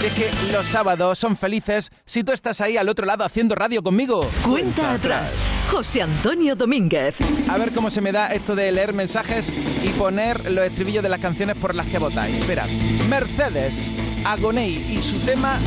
Si 0.00 0.06
es 0.06 0.12
que 0.12 0.30
los 0.52 0.66
sábados 0.66 1.18
son 1.18 1.36
felices 1.36 1.90
si 2.04 2.24
tú 2.24 2.32
estás 2.32 2.60
ahí 2.60 2.76
al 2.76 2.88
otro 2.88 3.06
lado 3.06 3.24
haciendo 3.24 3.54
radio 3.54 3.82
conmigo. 3.82 4.28
Cuenta 4.44 4.94
atrás. 4.94 5.38
José 5.70 6.02
Antonio 6.02 6.56
Domínguez. 6.56 7.16
A 7.48 7.56
ver 7.56 7.72
cómo 7.72 7.90
se 7.90 8.00
me 8.00 8.12
da 8.12 8.28
esto 8.28 8.54
de 8.54 8.70
leer 8.70 8.92
mensajes 8.92 9.52
y 9.82 9.88
poner 9.90 10.50
los 10.50 10.64
estribillos 10.64 11.02
de 11.02 11.08
las 11.08 11.20
canciones 11.20 11.56
por 11.56 11.74
las 11.74 11.86
que 11.86 11.98
votáis. 11.98 12.36
Espera, 12.36 12.66
Mercedes, 13.08 13.90
Agoney 14.24 14.84
y 14.90 15.00
su 15.00 15.18
tema 15.20 15.58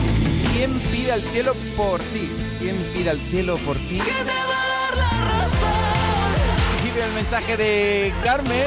¿Quién 0.57 0.79
pide 0.91 1.11
al 1.11 1.21
cielo 1.21 1.53
por 1.75 2.01
ti? 2.01 2.27
¿Quién 2.57 2.75
pide 2.91 3.11
al 3.11 3.19
cielo 3.19 3.57
por 3.57 3.77
ti? 3.77 3.99
El 7.03 7.13
mensaje 7.13 7.57
de 7.57 8.11
Carmen. 8.23 8.65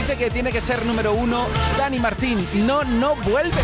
Dice 0.00 0.18
que 0.18 0.30
tiene 0.30 0.52
que 0.52 0.60
ser 0.60 0.84
número 0.84 1.14
uno 1.14 1.46
Dani 1.78 1.98
Martín. 1.98 2.46
No, 2.66 2.84
no 2.84 3.16
vuelve. 3.16 3.62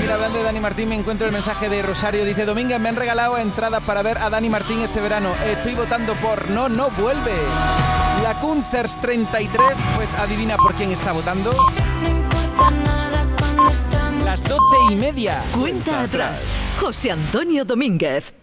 Mira, 0.00 0.14
hablando 0.14 0.38
de 0.38 0.44
Dani 0.44 0.60
Martín, 0.60 0.88
me 0.88 0.94
encuentro 0.94 1.26
el 1.26 1.32
mensaje 1.32 1.68
de 1.68 1.82
Rosario. 1.82 2.24
Dice, 2.24 2.44
Domínguez, 2.44 2.78
me 2.78 2.88
han 2.88 2.96
regalado 2.96 3.36
entradas 3.36 3.82
para 3.82 4.02
ver 4.02 4.18
a 4.18 4.30
Dani 4.30 4.48
Martín 4.48 4.80
este 4.80 5.00
verano. 5.00 5.30
Estoy 5.44 5.74
votando 5.74 6.12
por 6.14 6.48
No, 6.50 6.68
no 6.68 6.88
vuelve. 6.90 7.34
La 8.22 8.34
Kunzers 8.34 9.00
33, 9.00 9.60
pues 9.96 10.14
adivina 10.14 10.56
por 10.56 10.74
quién 10.74 10.92
está 10.92 11.10
votando. 11.10 11.50
No 11.52 12.08
importa 12.08 12.70
nada 12.70 13.26
cuando 13.38 13.70
estamos 13.70 14.24
Las 14.24 14.44
doce 14.44 14.76
y 14.90 14.94
media. 14.94 15.42
Cuenta 15.58 16.02
atrás. 16.02 16.48
José 16.80 17.10
Antonio 17.10 17.64
Domínguez. 17.64 18.34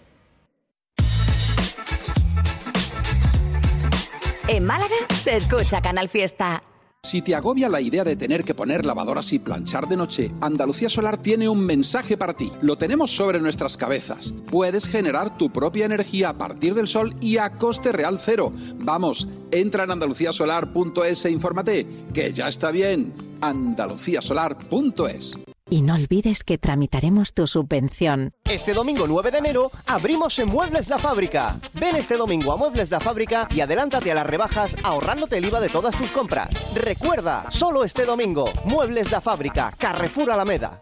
En 4.47 4.63
Málaga 4.63 4.95
se 5.23 5.35
escucha 5.35 5.81
Canal 5.81 6.07
Fiesta. 6.07 6.61
Si 7.01 7.23
te 7.23 7.33
agobia 7.33 7.67
la 7.67 7.81
idea 7.81 8.03
de 8.03 8.15
tener 8.15 8.43
que 8.43 8.53
poner 8.53 8.85
lavadoras 8.85 9.33
y 9.33 9.39
planchar 9.39 9.87
de 9.87 9.97
noche, 9.97 10.31
Andalucía 10.41 10.87
Solar 10.87 11.17
tiene 11.19 11.49
un 11.49 11.65
mensaje 11.65 12.15
para 12.15 12.33
ti. 12.33 12.51
Lo 12.61 12.77
tenemos 12.77 13.09
sobre 13.15 13.39
nuestras 13.39 13.75
cabezas. 13.75 14.33
Puedes 14.49 14.87
generar 14.87 15.35
tu 15.35 15.51
propia 15.51 15.85
energía 15.85 16.29
a 16.29 16.37
partir 16.37 16.75
del 16.75 16.87
sol 16.87 17.15
y 17.21 17.37
a 17.37 17.51
coste 17.51 17.91
real 17.91 18.19
cero. 18.19 18.51
Vamos, 18.75 19.27
entra 19.51 19.83
en 19.83 19.91
andaluciasolar.es 19.91 21.25
e 21.25 21.31
infórmate, 21.31 21.87
que 22.13 22.31
ya 22.31 22.47
está 22.47 22.69
bien. 22.69 23.13
andaluciasolar.es 23.41 25.37
Y 25.67 25.81
no 25.81 25.95
olvides 25.95 26.43
que 26.43 26.59
tramitaremos 26.59 27.33
tu 27.33 27.47
subvención. 27.47 28.33
Este 28.43 28.73
domingo 28.73 29.07
9 29.07 29.31
de 29.31 29.39
enero 29.39 29.71
abrimos 29.87 30.37
en 30.37 30.47
Muebles 30.47 30.89
La 30.89 30.99
Fábrica. 30.99 31.59
Ven 31.73 31.95
este 31.95 32.17
domingo 32.17 32.51
a 32.51 32.57
Muebles 32.57 32.91
La 32.91 32.99
Fábrica 32.99 33.47
y 33.49 33.61
adelántate 33.61 34.11
a 34.11 34.15
las 34.15 34.27
rebajas 34.27 34.75
ahorrándote 34.83 35.37
el 35.37 35.45
IVA 35.45 35.59
de 35.59 35.69
todas 35.69 35.97
tus 35.97 36.11
compras. 36.11 36.49
Recuerda, 36.75 37.47
solo 37.49 37.83
este 37.83 38.05
domingo, 38.05 38.45
Muebles 38.65 39.11
La 39.11 39.21
Fábrica, 39.21 39.73
Carrefour 39.75 40.29
Alameda. 40.29 40.79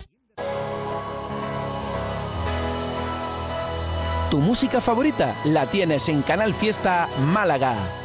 Tu 4.30 4.40
música 4.40 4.82
favorita 4.82 5.34
la 5.46 5.66
tienes 5.68 6.10
en 6.10 6.24
Canal 6.24 6.54
Fiesta 6.54 7.08
Málaga. 7.20 8.03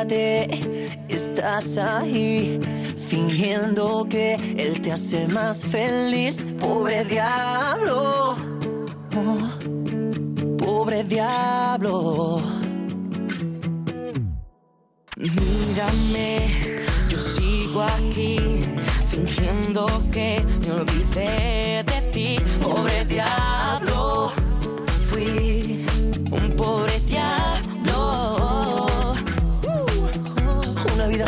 Estás 0.00 1.76
ahí, 1.76 2.58
fingiendo 2.96 4.06
que 4.08 4.34
él 4.56 4.80
te 4.80 4.92
hace 4.92 5.28
más 5.28 5.62
feliz. 5.62 6.42
Pobre 6.58 7.04
diablo, 7.04 8.34
oh, 9.14 10.56
pobre 10.56 11.04
diablo. 11.04 12.38
Mírame, 15.18 16.48
yo 17.10 17.18
sigo 17.18 17.82
aquí, 17.82 18.38
fingiendo 19.06 19.86
que 20.10 20.42
me 20.64 20.72
olvidé 20.72 21.84
de 21.84 22.00
ti. 22.10 22.36
Pobre 22.62 23.04
diablo, 23.04 23.59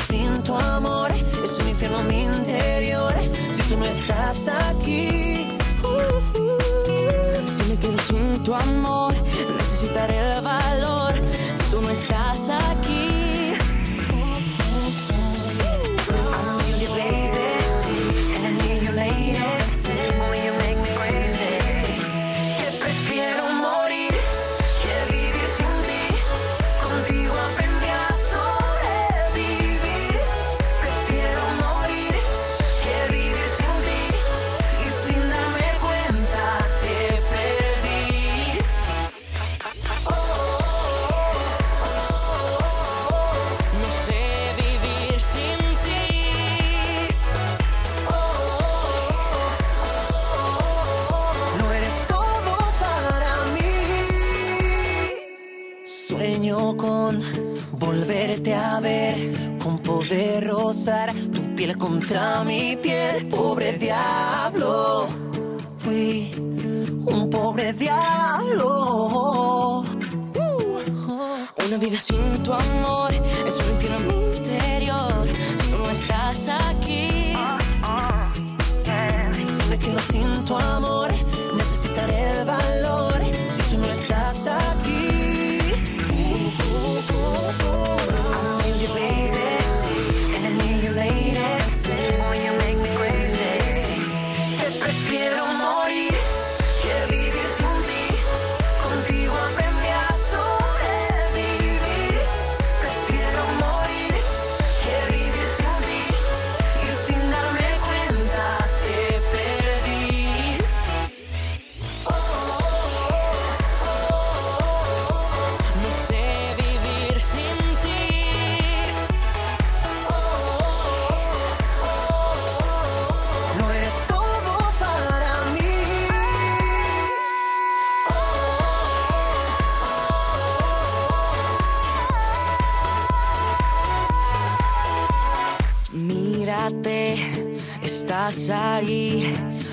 sin 0.02 0.42
tu 0.42 0.54
amor 0.54 1.10
es 1.44 1.58
un 1.58 1.68
infierno 1.68 2.02
mi 2.02 2.24
interior. 2.24 3.14
Si 3.52 3.62
tú 3.62 3.76
no 3.78 3.84
estás 3.84 4.48
aquí, 4.48 5.46
si 7.46 7.64
me 7.68 7.76
quedo 7.76 7.98
sin 7.98 8.42
tu 8.42 8.54
amor, 8.54 9.14
necesitaré 9.58 10.31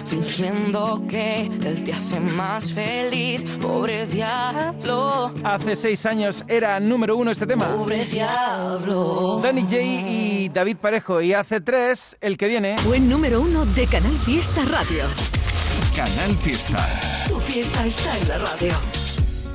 fingiendo 0.05 1.03
que 1.07 1.43
él 1.45 1.83
te 1.83 1.93
hace 1.93 2.19
más 2.19 2.71
feliz. 2.71 3.43
Pobre 3.61 4.05
diablo. 4.05 5.31
Hace 5.43 5.75
seis 5.75 6.05
años 6.05 6.43
era 6.47 6.79
número 6.79 7.15
uno 7.17 7.31
este 7.31 7.45
tema. 7.45 7.67
Pobre 7.67 8.03
diablo. 8.05 9.39
Danny 9.43 9.61
J 9.61 9.77
y 9.81 10.49
David 10.49 10.77
Parejo. 10.77 11.21
Y 11.21 11.33
hace 11.33 11.61
tres, 11.61 12.17
el 12.21 12.37
que 12.37 12.47
viene. 12.47 12.75
Buen 12.85 13.09
número 13.09 13.41
uno 13.41 13.65
de 13.65 13.87
Canal 13.87 14.17
Fiesta 14.19 14.63
Radio. 14.65 15.03
Canal 15.95 16.35
Fiesta. 16.37 16.99
Tu 17.27 17.39
fiesta 17.39 17.85
está 17.85 18.17
en 18.17 18.27
la 18.27 18.37
radio. 18.39 18.73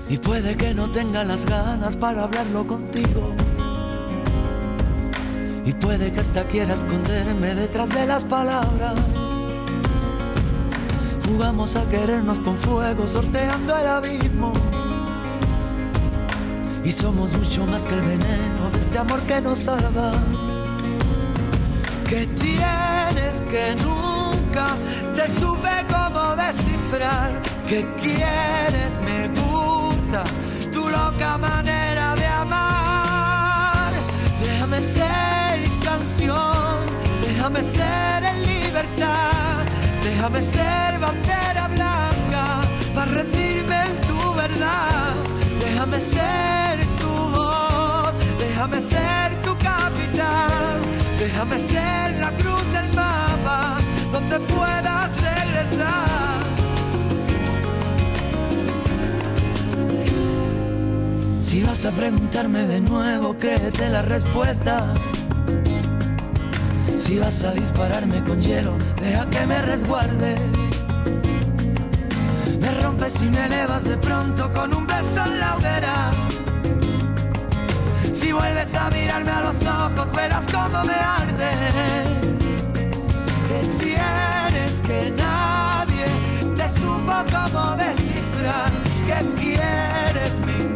Y 0.08 0.18
puede 0.18 0.54
que 0.56 0.74
no 0.74 0.90
tenga 0.90 1.24
las 1.24 1.46
ganas 1.46 1.96
para 1.96 2.24
hablarlo 2.24 2.66
contigo. 2.66 3.34
Y 5.64 5.72
puede 5.72 6.12
que 6.12 6.20
hasta 6.20 6.44
quiera 6.44 6.74
esconderme 6.74 7.54
detrás 7.54 7.88
de 7.88 8.06
las 8.06 8.24
palabras. 8.24 8.94
Jugamos 11.26 11.76
a 11.76 11.88
querernos 11.88 12.40
con 12.40 12.56
fuego, 12.58 13.06
sorteando 13.06 13.76
el 13.76 13.87
abismo. 13.87 14.52
Y 16.84 16.92
somos 16.92 17.32
mucho 17.34 17.66
más 17.66 17.86
que 17.86 17.94
el 17.94 18.03
veneno 18.03 18.70
de 18.70 18.78
este 18.78 18.99
amor 18.99 19.20
que 19.22 19.40
nos 19.40 19.59
salva. 19.61 20.12
Que 22.07 22.26
tienes 22.26 23.40
que 23.51 23.74
nunca 23.76 24.76
te 25.14 25.26
supe 25.40 25.70
cómo 25.88 26.36
descifrar. 26.36 27.42
Que 27.66 27.86
quieres, 28.03 29.01
me 29.03 29.28
gusta 29.28 30.24
tu 30.70 30.88
loca 30.88 31.38
manera 31.38 32.14
de 32.16 32.26
amar. 32.26 33.92
Déjame 34.42 34.82
ser 34.82 35.62
canción, 35.82 36.84
déjame 37.22 37.62
ser 37.62 38.24
en 38.24 38.46
libertad, 38.46 39.43
déjame 40.14 40.40
ser 40.42 40.98
bandera 41.00 41.68
blanca 41.68 42.62
para 42.94 43.10
rendirme 43.10 43.76
en 43.90 44.00
tu 44.08 44.34
verdad. 44.34 45.12
Déjame 45.60 46.00
ser 46.00 46.78
tu 47.00 47.12
voz, 47.36 48.14
déjame 48.38 48.80
ser 48.80 49.28
tu 49.42 49.52
capitán, 49.58 50.76
déjame 51.18 51.58
ser 51.58 52.06
la 52.20 52.30
cruz 52.40 52.64
del 52.72 52.88
mapa 52.94 53.76
donde 54.12 54.38
puedas 54.40 55.10
regresar. 55.30 56.42
Si 61.40 61.62
vas 61.62 61.84
a 61.84 61.90
preguntarme 61.90 62.66
de 62.66 62.80
nuevo, 62.80 63.36
créete 63.36 63.88
la 63.88 64.02
respuesta. 64.02 64.94
Si 66.99 67.18
vas 67.18 67.45
a 67.45 67.53
dispararme 67.53 68.22
con 68.24 68.40
hielo, 68.40 68.78
deja 69.01 69.28
que 69.28 69.47
me 69.47 69.61
resguarde. 69.62 70.36
Me 72.61 72.70
rompes 72.82 73.22
y 73.22 73.26
me 73.26 73.45
elevas 73.45 73.84
de 73.84 73.97
pronto 73.99 74.51
con 74.53 74.74
un 74.74 74.86
beso 74.86 75.24
en 75.26 75.40
la 75.40 75.57
hoguera. 75.57 76.11
Si 78.12 78.32
vuelves 78.32 78.74
a 78.74 78.90
mirarme 78.90 79.30
a 79.30 79.40
los 79.42 79.62
ojos, 79.62 80.12
verás 80.12 80.45
cómo 80.51 80.84
me 80.84 80.95
arde. 80.95 81.53
Que 83.49 83.84
tienes 83.84 84.80
que 84.86 85.11
nadie 85.16 86.07
te 86.57 86.68
supo 86.68 87.12
cómo 87.30 87.76
descifrar. 87.76 88.70
Que 89.07 89.42
quieres 89.42 90.38
me 90.47 90.74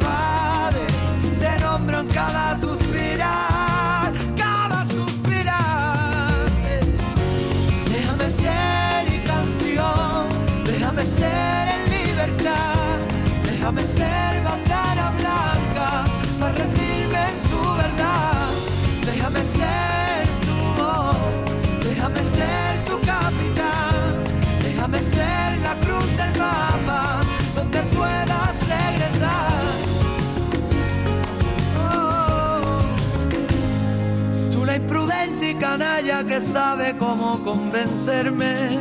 ella 35.80 36.24
que 36.24 36.40
sabe 36.40 36.96
cómo 36.96 37.38
convencerme. 37.44 38.78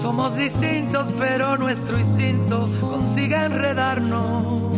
Somos 0.00 0.36
distintos, 0.36 1.12
pero 1.18 1.56
nuestro 1.56 1.98
instinto 1.98 2.68
consigue 2.80 3.36
enredarnos. 3.36 4.76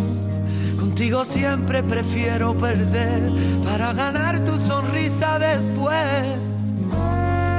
Contigo 0.79 1.25
siempre 1.25 1.83
prefiero 1.83 2.55
perder 2.55 3.21
para 3.65 3.93
ganar 3.93 4.39
tu 4.41 4.57
sonrisa 4.57 5.39
después. 5.39 6.27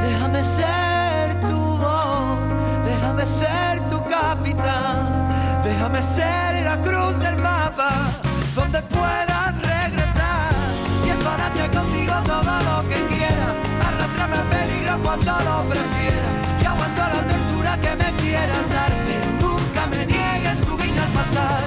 Déjame 0.03 0.43
ser 0.43 1.41
tu 1.41 1.77
voz, 1.77 2.49
déjame 2.86 3.25
ser 3.25 3.88
tu 3.89 3.97
capitán, 4.09 5.61
déjame 5.63 6.01
ser 6.01 6.63
la 6.63 6.77
cruz 6.82 7.19
del 7.19 7.38
mapa 7.38 8.11
donde 8.55 8.82
puedas 8.84 9.61
regresar 9.61 10.51
y 11.05 11.09
enfadarte 11.09 11.77
contigo 11.77 12.13
todo 12.25 12.51
arrastrarme 14.12 14.38
al 14.38 14.47
peligro 14.47 14.99
cuando 15.03 15.32
lo 15.32 15.70
prefieras 15.70 16.34
y 16.62 16.66
aguanto 16.66 17.01
la 17.01 17.28
tortura 17.28 17.78
que 17.78 17.95
me 17.95 18.12
quieras 18.22 18.70
dar, 18.70 18.91
pero 19.05 19.28
nunca 19.41 19.88
me 19.88 20.05
niegues 20.05 20.62
tu 20.62 20.78
guiño 20.78 21.01
al 21.01 21.09
pasar. 21.09 21.64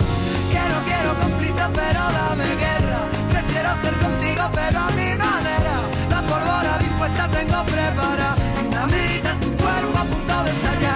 Quiero, 0.50 0.76
quiero 0.86 1.18
conflicto, 1.18 1.64
pero 1.74 2.00
dame 2.18 2.48
guerra. 2.56 3.00
Prefiero 3.30 3.70
ser 3.82 3.94
contigo, 3.98 4.42
pero 4.52 4.78
a 4.78 4.90
mi 4.90 5.10
manera. 5.24 5.74
La 6.10 6.20
pólvora 6.22 6.78
dispuesta 6.78 7.28
tengo 7.28 7.64
preparada. 7.64 8.36
Dinamita 8.62 9.32
es 9.32 9.40
tu 9.40 9.50
cuerpo 9.56 9.98
a 9.98 10.04
punto 10.04 10.44
de 10.44 10.50
estallar. 10.50 10.93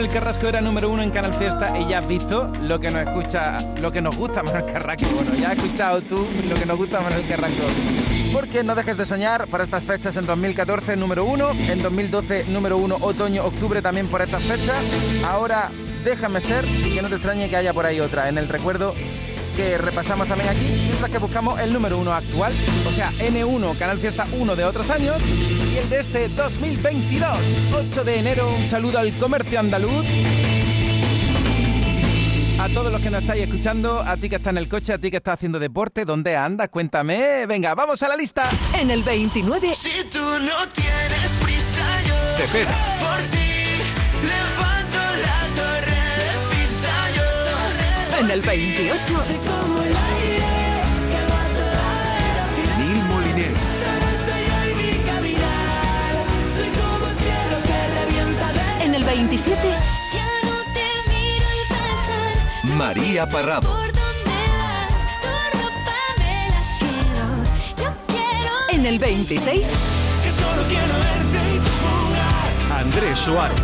Manuel 0.00 0.14
Carrasco 0.14 0.46
era 0.46 0.62
número 0.62 0.88
uno 0.88 1.02
en 1.02 1.10
Canal 1.10 1.34
Fiesta 1.34 1.78
y 1.78 1.86
ya 1.86 1.98
has 1.98 2.08
visto 2.08 2.50
lo 2.62 2.80
que 2.80 2.90
nos 2.90 3.02
escucha, 3.02 3.58
lo 3.82 3.92
que 3.92 4.00
nos 4.00 4.16
gusta 4.16 4.42
Manuel 4.42 4.64
Carrasco. 4.64 5.06
Bueno, 5.10 5.34
ya 5.38 5.50
has 5.50 5.58
escuchado 5.58 6.00
tú 6.00 6.26
lo 6.48 6.54
que 6.54 6.64
nos 6.64 6.78
gusta 6.78 7.02
Manuel 7.02 7.26
Carrasco. 7.28 7.64
Porque 8.32 8.64
no 8.64 8.74
dejes 8.74 8.96
de 8.96 9.04
soñar 9.04 9.46
para 9.48 9.64
estas 9.64 9.84
fechas 9.84 10.16
en 10.16 10.24
2014 10.24 10.96
número 10.96 11.26
uno, 11.26 11.50
en 11.50 11.82
2012 11.82 12.46
número 12.48 12.78
uno, 12.78 12.96
otoño, 12.98 13.44
octubre 13.44 13.82
también 13.82 14.06
por 14.06 14.22
estas 14.22 14.42
fechas. 14.42 14.82
Ahora 15.22 15.68
déjame 16.02 16.40
ser 16.40 16.64
y 16.64 16.94
que 16.94 17.02
no 17.02 17.10
te 17.10 17.16
extrañe 17.16 17.50
que 17.50 17.56
haya 17.56 17.74
por 17.74 17.84
ahí 17.84 18.00
otra 18.00 18.30
en 18.30 18.38
el 18.38 18.48
recuerdo 18.48 18.94
que 19.60 19.76
repasamos 19.76 20.26
también 20.26 20.48
aquí, 20.48 20.64
mientras 20.86 21.10
que 21.10 21.18
buscamos 21.18 21.60
el 21.60 21.70
número 21.70 21.98
uno 21.98 22.14
actual, 22.14 22.50
o 22.88 22.92
sea, 22.92 23.12
N1, 23.18 23.76
Canal 23.76 23.98
Fiesta 23.98 24.26
1 24.32 24.56
de 24.56 24.64
otros 24.64 24.88
años, 24.88 25.20
y 25.20 25.76
el 25.76 25.90
de 25.90 26.00
este 26.00 26.28
2022, 26.30 27.28
8 27.92 28.04
de 28.04 28.18
enero, 28.18 28.50
un 28.56 28.66
saludo 28.66 28.98
al 28.98 29.12
comercio 29.18 29.60
andaluz. 29.60 30.06
A 32.58 32.68
todos 32.70 32.90
los 32.90 33.02
que 33.02 33.10
nos 33.10 33.20
estáis 33.20 33.42
escuchando, 33.42 34.00
a 34.00 34.16
ti 34.16 34.30
que 34.30 34.36
está 34.36 34.48
en 34.48 34.58
el 34.58 34.68
coche, 34.68 34.94
a 34.94 34.98
ti 34.98 35.10
que 35.10 35.18
está 35.18 35.34
haciendo 35.34 35.58
deporte, 35.58 36.06
¿dónde 36.06 36.36
andas? 36.36 36.70
Cuéntame. 36.70 37.44
Venga, 37.46 37.74
vamos 37.74 38.02
a 38.02 38.08
la 38.08 38.16
lista. 38.16 38.48
En 38.80 38.90
el 38.90 39.02
29, 39.02 39.74
Si 39.74 40.04
tú 40.04 40.18
no 40.18 40.68
tienes 40.72 41.30
prisa, 41.42 42.02
yo 42.06 42.36
Te 42.38 42.44
espera. 42.44 42.99
El 48.28 48.42
cielo 57.22 57.56
que 57.64 57.78
revienta 57.98 58.52
de 58.52 58.84
en 58.84 58.94
el 58.94 59.04
27, 59.04 59.56
Ya 60.12 60.26
no 60.44 60.56
te 60.74 60.86
miro 61.08 61.46
y 61.56 61.68
pasar. 61.68 62.76
María 62.76 63.26
Parrado. 63.26 63.68
¿Por 63.68 63.86
dónde 63.86 64.40
vas? 64.58 65.06
Tu 65.22 65.28
ropa 65.58 65.98
me 66.18 66.48
la 66.50 66.62
quedo. 66.78 67.26
Yo 67.82 67.88
quiero. 68.06 68.54
en 68.70 68.86
el 68.86 68.98
26, 68.98 69.66
que 69.66 70.30
solo 70.30 70.62
quiero 70.68 70.94
verte 70.98 71.40
y 71.54 71.58
jugar. 71.80 72.80
Andrés 72.80 73.18
Suárez. 73.18 73.60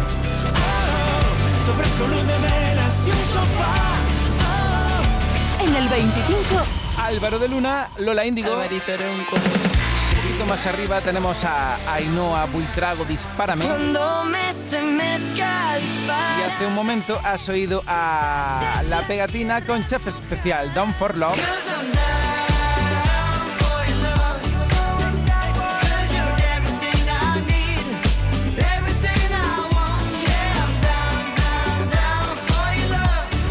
En 5.77 5.83
el 5.83 5.89
25, 5.89 6.65
Álvaro 6.99 7.39
de 7.39 7.49
Luna, 7.49 7.89
Lola 7.99 8.25
Índigo. 8.25 8.53
Alvarito 8.53 8.93
era 8.93 9.11
un 9.11 9.25
poquito 9.27 10.47
más 10.49 10.67
arriba 10.67 11.01
tenemos 11.01 11.45
a 11.45 11.77
Ainhoa 11.93 12.47
Buitrago, 12.47 13.05
Dispárame. 13.05 13.67
Cuando 13.67 14.25
me 14.25 14.49
estremezca, 14.49 15.79
Y 15.79 16.43
hace 16.43 16.67
un 16.67 16.75
momento 16.75 17.21
has 17.23 17.49
oído 17.49 17.83
a 17.87 18.83
la 18.89 19.07
pegatina 19.07 19.65
con 19.65 19.85
Chef 19.87 20.07
Especial, 20.07 20.73
Down 20.73 20.95
for 20.95 21.17
love. 21.17 21.39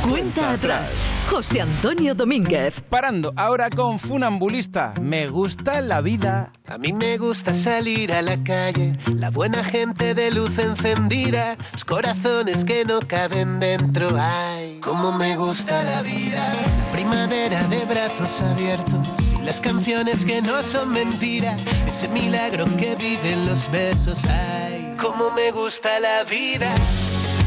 cuenta 0.10 0.52
atrás. 0.52 1.05
José 1.30 1.62
Antonio 1.62 2.16
Domínguez. 2.16 2.82
Parando 2.82 3.34
ahora 3.36 3.70
con 3.70 4.00
Funambulista. 4.00 4.94
Me 5.02 5.28
gusta 5.28 5.82
la 5.82 6.02
vida. 6.02 6.52
A 6.68 6.78
mí 6.78 6.94
me 6.94 7.18
gusta 7.18 7.54
salir 7.54 8.12
a 8.12 8.24
la 8.24 8.44
calle, 8.44 8.98
la 9.14 9.30
buena 9.30 9.64
gente 9.64 10.16
de 10.16 10.32
luz 10.32 10.58
encendida, 10.58 11.58
los 11.74 11.86
corazones 11.86 12.66
que 12.66 12.86
no 12.86 13.00
caben 13.02 13.60
dentro. 13.60 14.10
Ay, 14.18 14.80
cómo 14.82 15.12
me 15.12 15.38
gusta 15.38 15.84
la 15.84 16.02
vida, 16.02 16.42
la 16.80 16.92
primavera 16.92 17.64
de 17.68 17.86
brazos 17.86 18.42
abiertos 18.42 19.08
y 19.40 19.44
las 19.44 19.62
canciones 19.62 20.26
que 20.26 20.42
no 20.42 20.64
son 20.64 20.92
mentira, 20.92 21.56
ese 21.88 22.08
milagro 22.08 22.66
que 22.78 22.96
viven 22.96 23.46
los 23.46 23.70
besos. 23.70 24.26
Ay, 24.26 24.96
cómo 25.00 25.30
me 25.32 25.52
gusta 25.52 26.00
la 26.00 26.24
vida, 26.24 26.74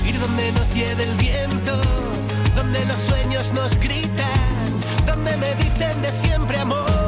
ir 0.07 0.19
donde 0.21 0.53
nos 0.53 0.73
lleve 0.73 1.03
el 1.03 1.17
viento, 1.17 1.73
donde 2.55 2.85
los 2.87 3.08
nos 3.53 3.79
gritan, 3.79 4.81
donde 5.07 5.37
me 5.37 5.55
dicen 5.55 6.03
de 6.03 6.11
siempre 6.11 6.59
amor. 6.59 7.08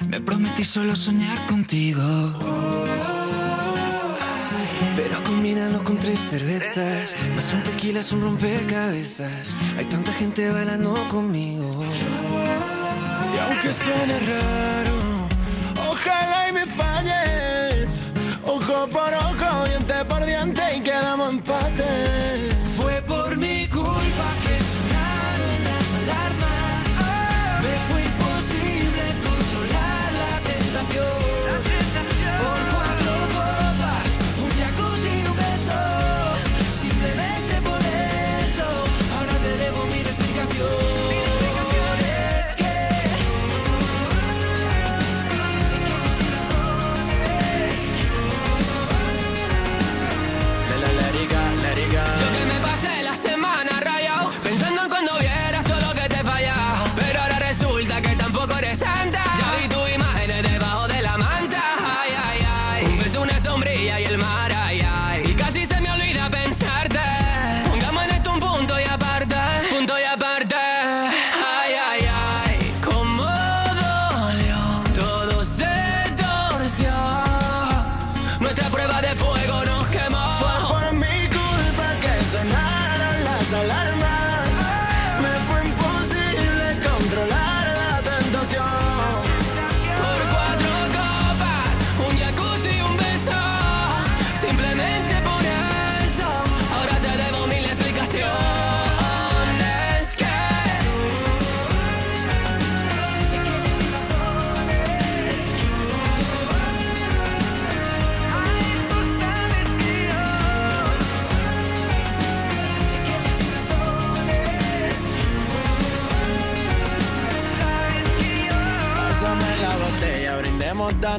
Me 0.00 0.20
prometí 0.20 0.64
solo 0.64 0.96
soñar 0.96 1.46
contigo. 1.46 2.02
Pero 4.96 5.22
combínalo 5.24 5.82
con 5.82 5.98
tres 5.98 6.20
cervezas, 6.30 7.16
más 7.34 7.52
un 7.52 7.62
tequila 7.62 8.00
es 8.00 8.12
un 8.12 8.22
rompecabezas. 8.22 9.56
Hay 9.78 9.86
tanta 9.86 10.12
gente 10.12 10.50
bailando 10.50 10.94
conmigo. 11.08 11.84
Y 13.34 13.38
aunque 13.38 13.72
suene 13.72 14.18
raro, 14.20 15.28
ojalá 15.90 16.48
y 16.48 16.52
me 16.52 16.66
falles. 16.66 18.02
Ojo 18.44 18.88
por 18.88 19.12
ojo, 19.14 19.68
diente 19.68 20.04
por 20.06 20.24
diente 20.24 20.62
y 20.76 20.80
quedamos 20.80 21.32
empates. 21.32 22.53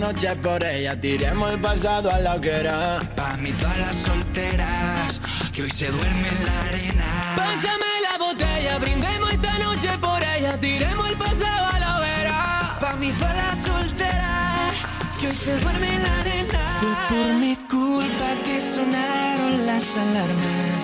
noche 0.06 0.36
por 0.36 0.64
ella 0.64 0.96
tiremos 1.02 1.52
el 1.52 1.60
pasado 1.60 2.12
a 2.12 2.20
la 2.20 2.36
hoguera. 2.36 3.02
Pa' 3.16 3.38
mí 3.38 3.52
todas 3.54 3.80
las 3.80 3.96
solteras 3.96 5.20
que 5.52 5.64
hoy 5.64 5.72
se 5.72 5.88
duermen 5.88 6.26
en 6.26 6.46
la 6.46 6.62
arena. 6.62 7.06
Pásame 7.36 7.92
la 8.08 8.16
botella, 8.20 8.78
brindemos 8.78 9.34
esta 9.34 9.58
noche 9.58 9.90
por 10.00 10.22
ella, 10.36 10.60
tiremos 10.60 11.10
el 11.10 11.18
pasado 11.18 11.66
a 11.74 11.80
la 11.80 11.98
hoguera. 11.98 12.78
Pa' 12.80 12.96
mí 12.98 13.12
todas 13.14 13.36
las 13.36 13.58
solteras 13.58 14.74
que 15.20 15.28
hoy 15.30 15.36
se 15.36 15.58
duermen 15.60 15.94
en 15.94 16.04
la 16.04 16.20
arena. 16.20 16.62
Fue 16.82 17.18
por 17.18 17.34
mi 17.44 17.56
culpa 17.56 18.30
que 18.46 18.62
sonaron 18.62 19.66
las 19.66 19.98
alarmas. 19.98 20.82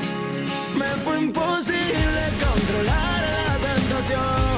Me 0.79 0.89
fue 1.03 1.19
imposible 1.19 2.23
controlar 2.43 3.21
la 3.47 3.55
tentación. 3.67 4.50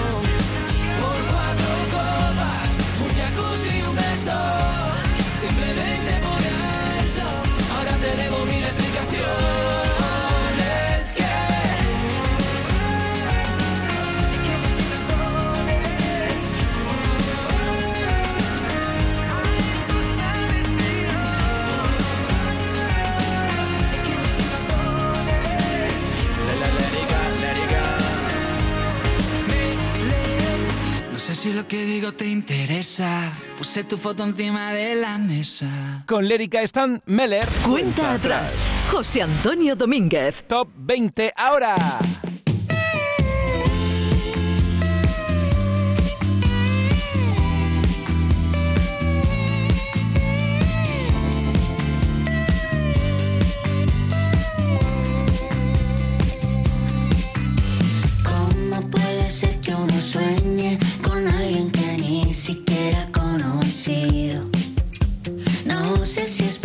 si 31.43 31.51
lo 31.51 31.67
que 31.67 31.83
digo 31.83 32.13
te 32.13 32.25
interesa, 32.25 33.33
puse 33.57 33.83
tu 33.83 33.97
foto 33.97 34.23
encima 34.23 34.71
de 34.71 34.95
la 34.95 35.17
mesa. 35.17 36.05
Con 36.07 36.25
Lérica 36.25 36.61
Stan 36.61 37.01
Meller. 37.05 37.45
Cuenta, 37.65 37.69
Cuenta 37.69 38.13
atrás. 38.13 38.59
atrás. 38.59 38.89
José 38.89 39.23
Antonio 39.23 39.75
Domínguez. 39.75 40.45
Top 40.47 40.69
20 40.73 41.33
ahora. 41.35 41.75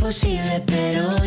imposible, 0.08 0.62
pero 0.64 1.17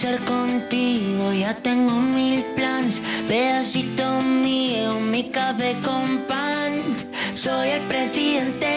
ser 0.00 0.18
contigo. 0.20 1.30
Ya 1.34 1.54
tengo 1.54 1.92
mil 2.00 2.42
planes, 2.56 3.02
pedacito 3.28 4.22
mío, 4.22 4.98
mi 5.00 5.24
café 5.24 5.76
con 5.84 6.22
pan. 6.26 6.96
Soy 7.32 7.68
el 7.68 7.82
presidente 7.82 8.69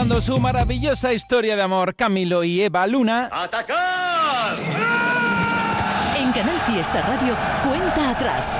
contando 0.00 0.22
su 0.22 0.40
maravillosa 0.40 1.12
historia 1.12 1.56
de 1.56 1.60
amor 1.60 1.94
Camilo 1.94 2.42
y 2.42 2.62
Eva 2.62 2.86
Luna. 2.86 3.28
¡Atacar! 3.30 4.54
En 6.18 6.32
Canal 6.32 6.58
Fiesta 6.60 7.02
Radio, 7.02 7.36
cuenta 7.62 8.08
atrás. 8.08 8.56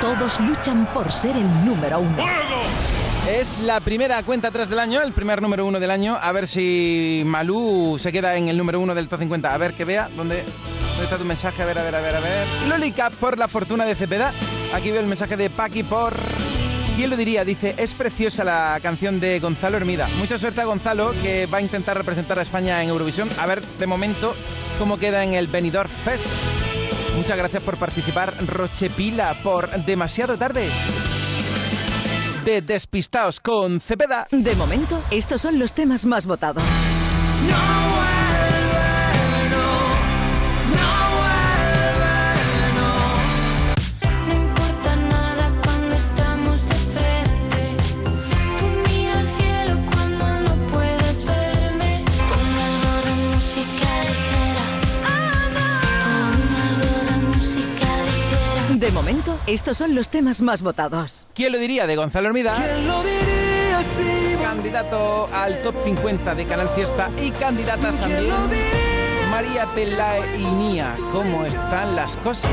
Todos 0.00 0.40
luchan 0.40 0.86
por 0.86 1.12
ser 1.12 1.36
el 1.36 1.64
número 1.64 2.00
uno. 2.00 2.16
Es 3.30 3.60
la 3.60 3.78
primera 3.78 4.24
cuenta 4.24 4.48
atrás 4.48 4.68
del 4.68 4.80
año, 4.80 5.00
el 5.00 5.12
primer 5.12 5.40
número 5.40 5.64
uno 5.66 5.78
del 5.78 5.92
año. 5.92 6.18
A 6.20 6.32
ver 6.32 6.48
si 6.48 7.22
Malú 7.24 7.98
se 8.00 8.10
queda 8.10 8.34
en 8.34 8.48
el 8.48 8.56
número 8.56 8.80
uno 8.80 8.92
del 8.92 9.06
top 9.06 9.20
50. 9.20 9.54
A 9.54 9.56
ver 9.56 9.74
que 9.74 9.84
vea 9.84 10.08
dónde, 10.16 10.42
dónde 10.88 11.04
está 11.04 11.16
tu 11.16 11.24
mensaje. 11.24 11.62
A 11.62 11.66
ver, 11.66 11.78
a 11.78 11.84
ver, 11.84 11.94
a 11.94 12.00
ver, 12.00 12.16
a 12.16 12.20
ver. 12.20 12.46
Lolica 12.68 13.10
por 13.10 13.38
la 13.38 13.46
fortuna 13.46 13.84
de 13.84 13.94
Cepeda. 13.94 14.32
Aquí 14.74 14.90
veo 14.90 15.00
el 15.00 15.06
mensaje 15.06 15.36
de 15.36 15.48
Paqui 15.48 15.84
por. 15.84 16.16
¿Quién 16.96 17.10
lo 17.10 17.16
diría? 17.18 17.44
Dice, 17.44 17.74
es 17.76 17.92
preciosa 17.92 18.42
la 18.42 18.78
canción 18.82 19.20
de 19.20 19.38
Gonzalo 19.38 19.76
Hermida. 19.76 20.08
Mucha 20.18 20.38
suerte 20.38 20.62
a 20.62 20.64
Gonzalo, 20.64 21.12
que 21.22 21.44
va 21.44 21.58
a 21.58 21.60
intentar 21.60 21.94
representar 21.94 22.38
a 22.38 22.42
España 22.42 22.82
en 22.82 22.88
Eurovisión. 22.88 23.28
A 23.38 23.44
ver, 23.44 23.62
de 23.62 23.86
momento, 23.86 24.34
cómo 24.78 24.96
queda 24.96 25.22
en 25.22 25.34
el 25.34 25.46
Benidorm 25.46 25.90
Fest. 25.90 26.26
Muchas 27.14 27.36
gracias 27.36 27.62
por 27.62 27.76
participar. 27.76 28.32
Rochepila 28.46 29.34
por 29.42 29.68
demasiado 29.84 30.38
tarde. 30.38 30.70
De 32.46 32.62
Despistaos 32.62 33.40
con 33.40 33.78
Cepeda. 33.78 34.26
De 34.30 34.54
momento, 34.54 34.98
estos 35.10 35.42
son 35.42 35.58
los 35.58 35.74
temas 35.74 36.06
más 36.06 36.24
votados. 36.24 36.62
No 37.46 37.85
De 58.86 58.92
momento, 58.92 59.36
estos 59.48 59.78
son 59.78 59.96
los 59.96 60.10
temas 60.10 60.42
más 60.42 60.62
votados. 60.62 61.26
¿Quién 61.34 61.50
lo 61.50 61.58
diría? 61.58 61.88
De 61.88 61.96
Gonzalo 61.96 62.28
Hermida. 62.28 62.54
¿Quién 62.54 62.86
lo 62.86 63.02
diría 63.02 63.82
si 63.82 64.36
Candidato 64.40 65.28
al 65.34 65.60
top 65.64 65.74
50 65.82 66.36
de 66.36 66.46
Canal 66.46 66.68
Fiesta 66.68 67.10
y 67.20 67.32
candidatas 67.32 67.96
también. 67.96 68.32
María 69.28 69.66
Pelae 69.74 70.38
y 70.38 70.46
Nia. 70.46 70.94
¿Cómo 71.10 71.44
están 71.44 71.96
las 71.96 72.16
cosas? 72.18 72.48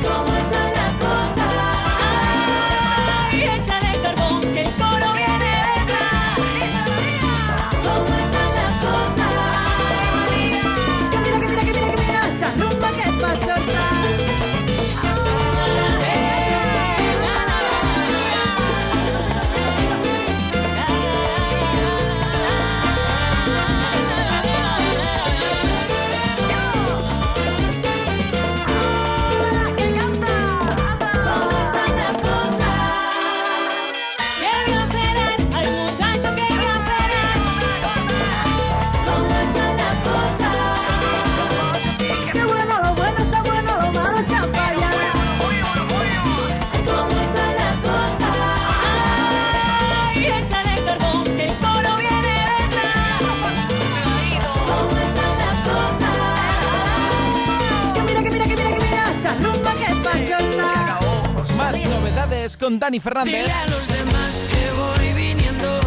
Con 62.64 62.80
Dani 62.80 62.99
Fernández. 63.01 63.43
Dile 63.43 63.51
a 63.51 63.68
los 63.68 63.88
demás 63.89 64.32
que 64.51 64.72
voy 64.72 65.14
viniendo, 65.22 65.82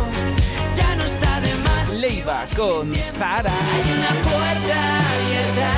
ya 0.76 0.94
no 0.94 1.04
está 1.04 1.40
de 1.40 1.54
más. 1.66 1.88
Leiva 1.94 2.44
con 2.54 2.94
Zara. 3.18 3.50
Hay 3.50 3.86
una 3.96 4.12
puerta 4.28 4.78
abierta, 5.14 5.70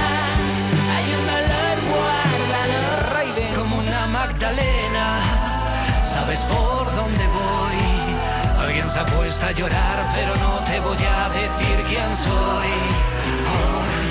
hay 0.95 1.07
un 1.19 1.25
dolor 1.35 1.77
guardado. 1.89 2.79
Raiden. 3.15 3.55
Como 3.55 3.79
una 3.79 4.07
Magdalena, 4.09 5.07
sabes 6.05 6.41
por 6.41 6.85
dónde 6.97 7.25
voy. 7.29 8.65
Alguien 8.65 8.89
se 8.89 8.99
ha 8.99 9.07
puesto 9.07 9.47
a 9.47 9.53
llorar, 9.53 9.99
pero 10.17 10.35
no 10.35 10.59
te 10.65 10.81
voy 10.81 10.97
a 10.97 11.29
decir 11.29 11.77
quién 11.87 12.17
soy. 12.17 12.73
Hoy, 13.55 14.03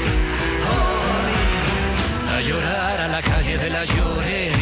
hoy, 0.72 2.34
a 2.34 2.42
llorar 2.48 3.02
a 3.02 3.08
la 3.10 3.22
calle 3.22 3.58
de 3.58 3.70
la 3.72 3.84
llorería. 3.84 4.57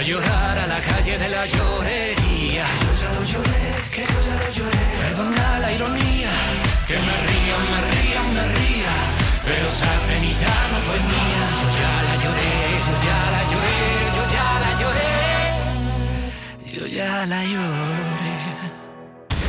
A 0.00 0.02
llorar 0.02 0.58
a 0.58 0.66
la 0.66 0.80
calle 0.80 1.18
de 1.18 1.28
la 1.28 1.44
llorería. 1.44 2.64
Yo 2.82 2.90
ya 3.02 3.10
lo 3.18 3.22
lloré, 3.32 3.62
que 3.92 4.00
yo 4.00 4.18
ya 4.26 4.34
lo 4.42 4.48
lloré. 4.56 4.84
Perdona 5.02 5.58
la 5.58 5.70
ironía, 5.74 6.32
que 6.88 6.96
me 7.06 7.16
ría, 7.28 7.56
me 7.70 7.80
ría, 7.92 8.20
me 8.32 8.44
ría. 8.56 8.94
Pero 9.44 9.66
esa 9.68 9.92
penita 10.08 10.52
no 10.72 10.78
fue 10.86 10.98
mía. 11.10 11.44
Yo 11.60 11.68
ya 11.80 11.94
la 12.08 12.14
lloré, 12.22 12.52
yo 12.88 12.94
ya 13.08 13.20
la 13.34 13.42
lloré, 13.52 13.78
yo 14.16 14.24
ya 14.36 14.48
la 14.64 14.70
lloré. 14.80 15.12
Yo 16.72 16.84
ya 16.86 17.12
la 17.26 17.40
lloré. 17.44 18.40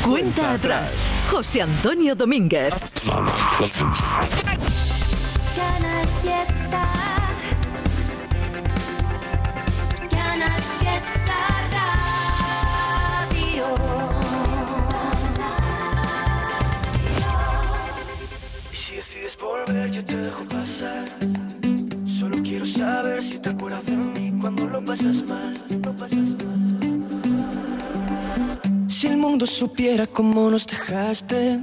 Cuenta 0.04 0.44
atrás, 0.56 1.00
José 1.32 1.62
Antonio 1.62 2.14
Domínguez. 2.14 2.74
Yo 20.02 20.06
te 20.08 20.18
dejo 20.18 20.44
pasar. 20.46 21.06
Solo 22.20 22.38
quiero 22.44 22.66
saber 22.66 23.24
si 23.24 23.38
te 23.40 23.50
acuerdas 23.50 23.86
de 23.86 23.96
mí 23.96 24.34
cuando 24.40 24.66
lo 24.66 24.84
pasas 24.84 25.24
mal. 25.28 25.54
Lo 25.70 25.96
pasas 25.96 26.30
mal. 26.40 26.60
Si 28.88 29.08
el 29.08 29.18
mundo 29.18 29.46
supiera 29.46 30.08
cómo 30.08 30.50
nos 30.50 30.66
dejaste. 30.68 31.60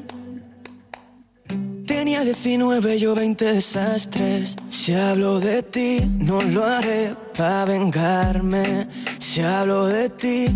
Tenía 1.86 2.22
19, 2.22 2.98
yo 2.98 3.14
20 3.14 3.44
desastres. 3.54 4.56
Si 4.68 4.92
hablo 4.92 5.40
de 5.40 5.62
ti, 5.62 6.00
no 6.18 6.42
lo 6.42 6.64
haré 6.64 7.14
para 7.36 7.64
vengarme. 7.64 8.88
Si 9.18 9.40
hablo 9.40 9.86
de 9.86 10.10
ti. 10.10 10.46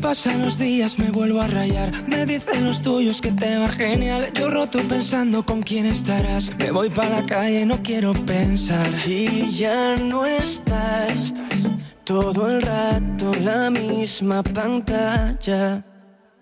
Pasan 0.00 0.42
los 0.42 0.58
días 0.58 0.98
me 0.98 1.10
vuelvo 1.10 1.40
a 1.40 1.46
rayar. 1.46 1.92
Me 2.06 2.26
dicen 2.26 2.64
los 2.64 2.80
tuyos 2.80 3.20
que 3.20 3.32
te 3.32 3.58
va 3.58 3.68
genial. 3.68 4.32
Yo 4.34 4.50
roto 4.50 4.80
pensando 4.88 5.44
con 5.44 5.62
quién 5.62 5.86
estarás. 5.86 6.56
Me 6.58 6.70
voy 6.70 6.90
para 6.90 7.20
la 7.20 7.26
calle, 7.26 7.66
no 7.66 7.82
quiero 7.82 8.12
pensar. 8.12 8.88
Si 8.92 9.50
ya 9.52 9.96
no 9.96 10.24
estás 10.26 11.34
Todo 12.04 12.50
el 12.50 12.62
rato 12.62 13.34
la 13.42 13.70
misma 13.70 14.42
pantalla 14.42 15.84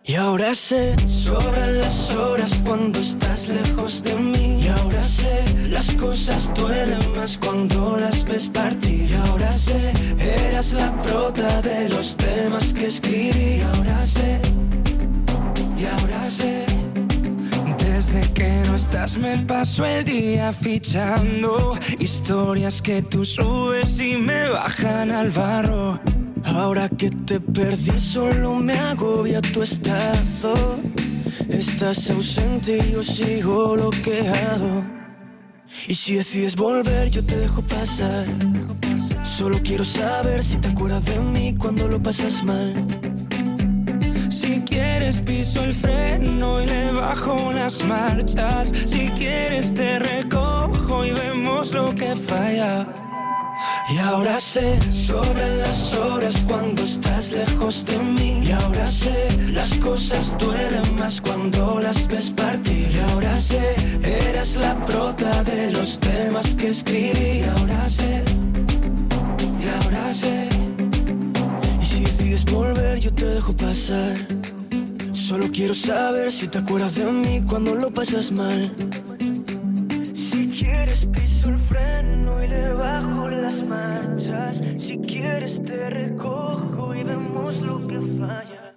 y 0.06 0.14
ahora 0.14 0.54
sé, 0.54 0.94
sobran 1.08 1.80
las 1.80 2.14
horas 2.14 2.60
cuando 2.64 3.00
estás 3.00 3.48
lejos 3.48 4.04
de 4.04 4.14
mí. 4.14 4.60
Y 4.62 4.68
ahora 4.68 5.02
sé, 5.02 5.68
las 5.68 5.90
cosas 5.94 6.54
duelen 6.54 7.00
más 7.16 7.36
cuando 7.38 7.96
las 7.96 8.24
ves 8.24 8.48
partir. 8.48 9.10
Y 9.10 9.14
ahora 9.14 9.52
sé, 9.52 9.92
eras 10.20 10.72
la 10.72 10.92
prota 11.02 11.60
de 11.60 11.88
los 11.88 12.16
temas 12.16 12.72
que 12.72 12.86
escribí. 12.86 13.58
Y 13.58 13.60
ahora 13.62 14.06
sé, 14.06 14.40
y 15.76 15.84
ahora 15.86 16.30
sé. 16.30 16.64
Desde 17.78 18.20
que 18.32 18.62
no 18.68 18.76
estás 18.76 19.18
me 19.18 19.36
paso 19.38 19.84
el 19.84 20.04
día 20.04 20.52
fichando 20.52 21.76
historias 21.98 22.80
que 22.80 23.02
tú 23.02 23.24
subes 23.24 23.98
y 23.98 24.16
me 24.16 24.48
bajan 24.50 25.10
al 25.10 25.30
barro. 25.30 26.00
Ahora 26.46 26.88
que 26.88 27.10
te 27.10 27.40
perdí 27.40 27.98
solo 27.98 28.54
me 28.54 28.74
agobia 28.74 29.40
tu 29.42 29.62
estado. 29.62 30.78
Estás 31.48 32.08
ausente 32.10 32.78
y 32.78 32.92
yo 32.92 33.02
sigo 33.02 33.72
bloqueado. 33.72 34.84
Y 35.88 35.94
si 35.94 36.14
decides 36.14 36.54
volver 36.54 37.10
yo 37.10 37.24
te 37.24 37.36
dejo 37.36 37.62
pasar. 37.62 38.26
Solo 39.24 39.58
quiero 39.62 39.84
saber 39.84 40.42
si 40.44 40.56
te 40.58 40.68
acuerdas 40.68 41.04
de 41.04 41.18
mí 41.18 41.54
cuando 41.58 41.88
lo 41.88 42.00
pasas 42.00 42.42
mal. 42.44 42.74
Si 44.30 44.60
quieres 44.60 45.20
piso 45.20 45.64
el 45.64 45.74
freno 45.74 46.62
y 46.62 46.66
le 46.66 46.92
bajo 46.92 47.52
las 47.52 47.84
marchas. 47.84 48.72
Si 48.86 49.08
quieres 49.10 49.74
te 49.74 49.98
recojo 49.98 51.04
y 51.04 51.10
vemos 51.10 51.72
lo 51.72 51.92
que 51.92 52.14
falla. 52.14 52.86
Y 53.88 53.98
ahora 53.98 54.40
sé, 54.40 54.78
sobran 54.90 55.58
las 55.58 55.92
horas 55.94 56.42
cuando 56.48 56.82
estás 56.82 57.30
lejos 57.30 57.86
de 57.86 57.98
mí. 57.98 58.40
Y 58.44 58.50
ahora 58.50 58.86
sé, 58.88 59.28
las 59.52 59.74
cosas 59.74 60.36
duelen 60.38 60.96
más 60.98 61.20
cuando 61.20 61.78
las 61.78 62.08
ves 62.08 62.30
partir. 62.32 62.88
Y 62.92 62.98
ahora 63.10 63.36
sé, 63.36 63.76
eras 64.02 64.56
la 64.56 64.74
prota 64.86 65.44
de 65.44 65.70
los 65.70 66.00
temas 66.00 66.56
que 66.56 66.70
escribí. 66.70 67.40
Y 67.40 67.44
ahora 67.44 67.88
sé, 67.88 68.24
y 69.60 69.68
ahora 69.68 70.14
sé. 70.14 70.48
Y 71.80 71.84
si 71.84 72.00
decides 72.02 72.44
volver, 72.46 72.98
yo 72.98 73.14
te 73.14 73.26
dejo 73.26 73.56
pasar. 73.56 74.16
Solo 75.12 75.48
quiero 75.52 75.74
saber 75.74 76.32
si 76.32 76.48
te 76.48 76.58
acuerdas 76.58 76.96
de 76.96 77.04
mí 77.04 77.40
cuando 77.48 77.74
lo 77.76 77.92
pasas 77.92 78.32
mal. 78.32 78.74
Si 84.54 84.98
quieres 84.98 85.62
te 85.64 85.90
recojo 85.90 86.94
y 86.94 87.02
vemos 87.02 87.56
lo 87.60 87.86
que 87.86 87.98
falla. 88.18 88.74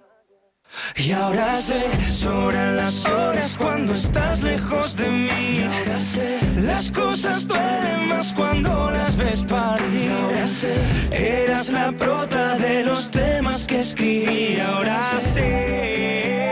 Y 0.96 1.12
ahora 1.12 1.56
sé, 1.56 1.82
sobran 2.12 2.76
las 2.76 3.06
horas 3.06 3.56
cuando 3.56 3.94
estás 3.94 4.42
lejos 4.42 4.96
de 4.96 5.08
mí. 5.08 5.58
Y 5.58 5.62
ahora 5.62 6.00
sé, 6.00 6.38
las 6.62 6.90
cosas 6.90 7.46
duelen 7.48 8.08
más 8.08 8.32
cuando 8.32 8.90
las 8.90 9.16
ves 9.16 9.42
partir. 9.44 10.02
Y 10.02 10.08
ahora 10.08 10.46
sé, 10.46 10.74
eras 11.10 11.70
la 11.70 11.92
prota 11.92 12.56
de 12.58 12.84
los 12.84 13.10
temas 13.10 13.66
que 13.66 13.80
escribí. 13.80 14.56
Y 14.56 14.60
ahora 14.60 15.20
sé, 15.20 16.50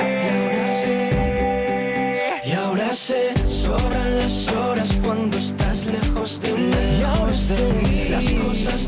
y 2.45 2.53
ahora 2.53 2.93
sé, 2.93 3.35
sobran 3.47 4.19
las 4.19 4.49
horas 4.49 4.99
cuando 5.03 5.37
estás 5.39 5.85
lejos 5.87 6.41
de 6.41 6.53
mí. 6.53 6.71
Y 7.01 7.03
ahora 7.03 7.35
sé, 7.35 7.88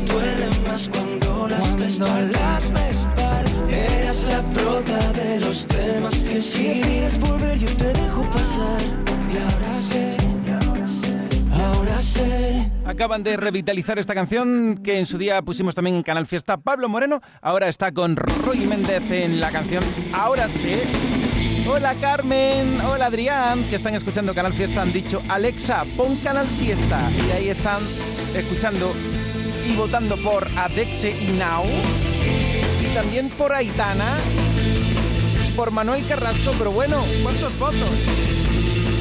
duelen 0.05 0.63
más 0.67 0.89
cuando 0.89 1.47
las 1.47 1.67
partir. 1.67 2.01
Las 2.01 2.71
ves. 2.71 3.07
Eras 3.69 4.23
la 4.23 4.41
prota 4.53 5.13
de 5.13 5.39
los 5.39 5.67
temas 5.67 6.23
que 6.23 6.41
si 6.41 6.67
decides 6.67 7.19
volver 7.19 7.57
yo 7.57 7.67
te 7.77 7.93
dejo 7.93 8.23
pasar. 8.23 8.81
Y 9.31 9.37
ahora 9.37 9.81
sé, 9.81 10.17
ahora 11.53 12.01
sé. 12.01 12.71
Acaban 12.85 13.23
de 13.23 13.37
revitalizar 13.37 13.99
esta 13.99 14.13
canción 14.13 14.79
que 14.83 14.99
en 14.99 15.05
su 15.05 15.17
día 15.17 15.41
pusimos 15.41 15.75
también 15.75 15.95
en 15.95 16.03
Canal 16.03 16.25
Fiesta. 16.27 16.57
Pablo 16.57 16.89
Moreno 16.89 17.21
ahora 17.41 17.69
está 17.69 17.91
con 17.91 18.15
Roy 18.15 18.65
Méndez 18.65 19.09
en 19.11 19.39
la 19.39 19.51
canción 19.51 19.83
Ahora 20.13 20.49
sé. 20.49 20.83
Hola 21.69 21.93
Carmen, 22.01 22.81
hola 22.81 23.05
Adrián, 23.05 23.63
que 23.69 23.75
están 23.75 23.93
escuchando 23.93 24.33
Canal 24.33 24.51
Fiesta. 24.51 24.81
Han 24.81 24.91
dicho 24.91 25.21
Alexa, 25.29 25.85
pon 25.95 26.15
Canal 26.17 26.47
Fiesta. 26.47 27.09
Y 27.27 27.31
ahí 27.31 27.49
están 27.49 27.81
escuchando 28.35 28.91
y 29.67 29.75
votando 29.75 30.17
por 30.17 30.47
Adexe 30.57 31.11
y 31.11 31.27
Now. 31.37 31.63
Y 32.83 32.93
también 32.93 33.29
por 33.29 33.53
Aitana. 33.53 34.17
Por 35.55 35.71
Manuel 35.71 36.05
Carrasco. 36.07 36.51
Pero 36.57 36.71
bueno, 36.71 37.03
¿cuántos 37.23 37.57
votos? 37.59 37.89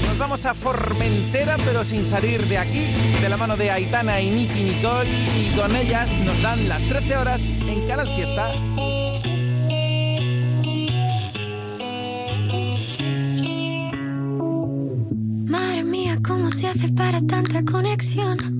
Nos 0.06 0.18
vamos 0.18 0.44
a 0.46 0.54
Formentera, 0.54 1.56
pero 1.64 1.84
sin 1.84 2.04
salir 2.04 2.46
de 2.46 2.58
aquí, 2.58 2.84
de 3.20 3.28
la 3.28 3.36
mano 3.36 3.56
de 3.56 3.70
Aitana 3.70 4.20
y 4.20 4.30
Nicky 4.30 4.62
Nicole, 4.62 5.08
y 5.08 5.50
con 5.56 5.74
ellas 5.76 6.10
nos 6.24 6.40
dan 6.42 6.68
las 6.68 6.82
13 6.84 7.16
horas 7.16 7.40
en 7.66 7.86
Canal 7.86 8.08
Fiesta. 8.14 8.52
Madre 15.48 15.84
mía, 15.84 16.18
¿cómo 16.26 16.50
se 16.50 16.66
hace 16.68 16.88
para 16.92 17.20
tanta 17.22 17.64
conexión? 17.64 18.59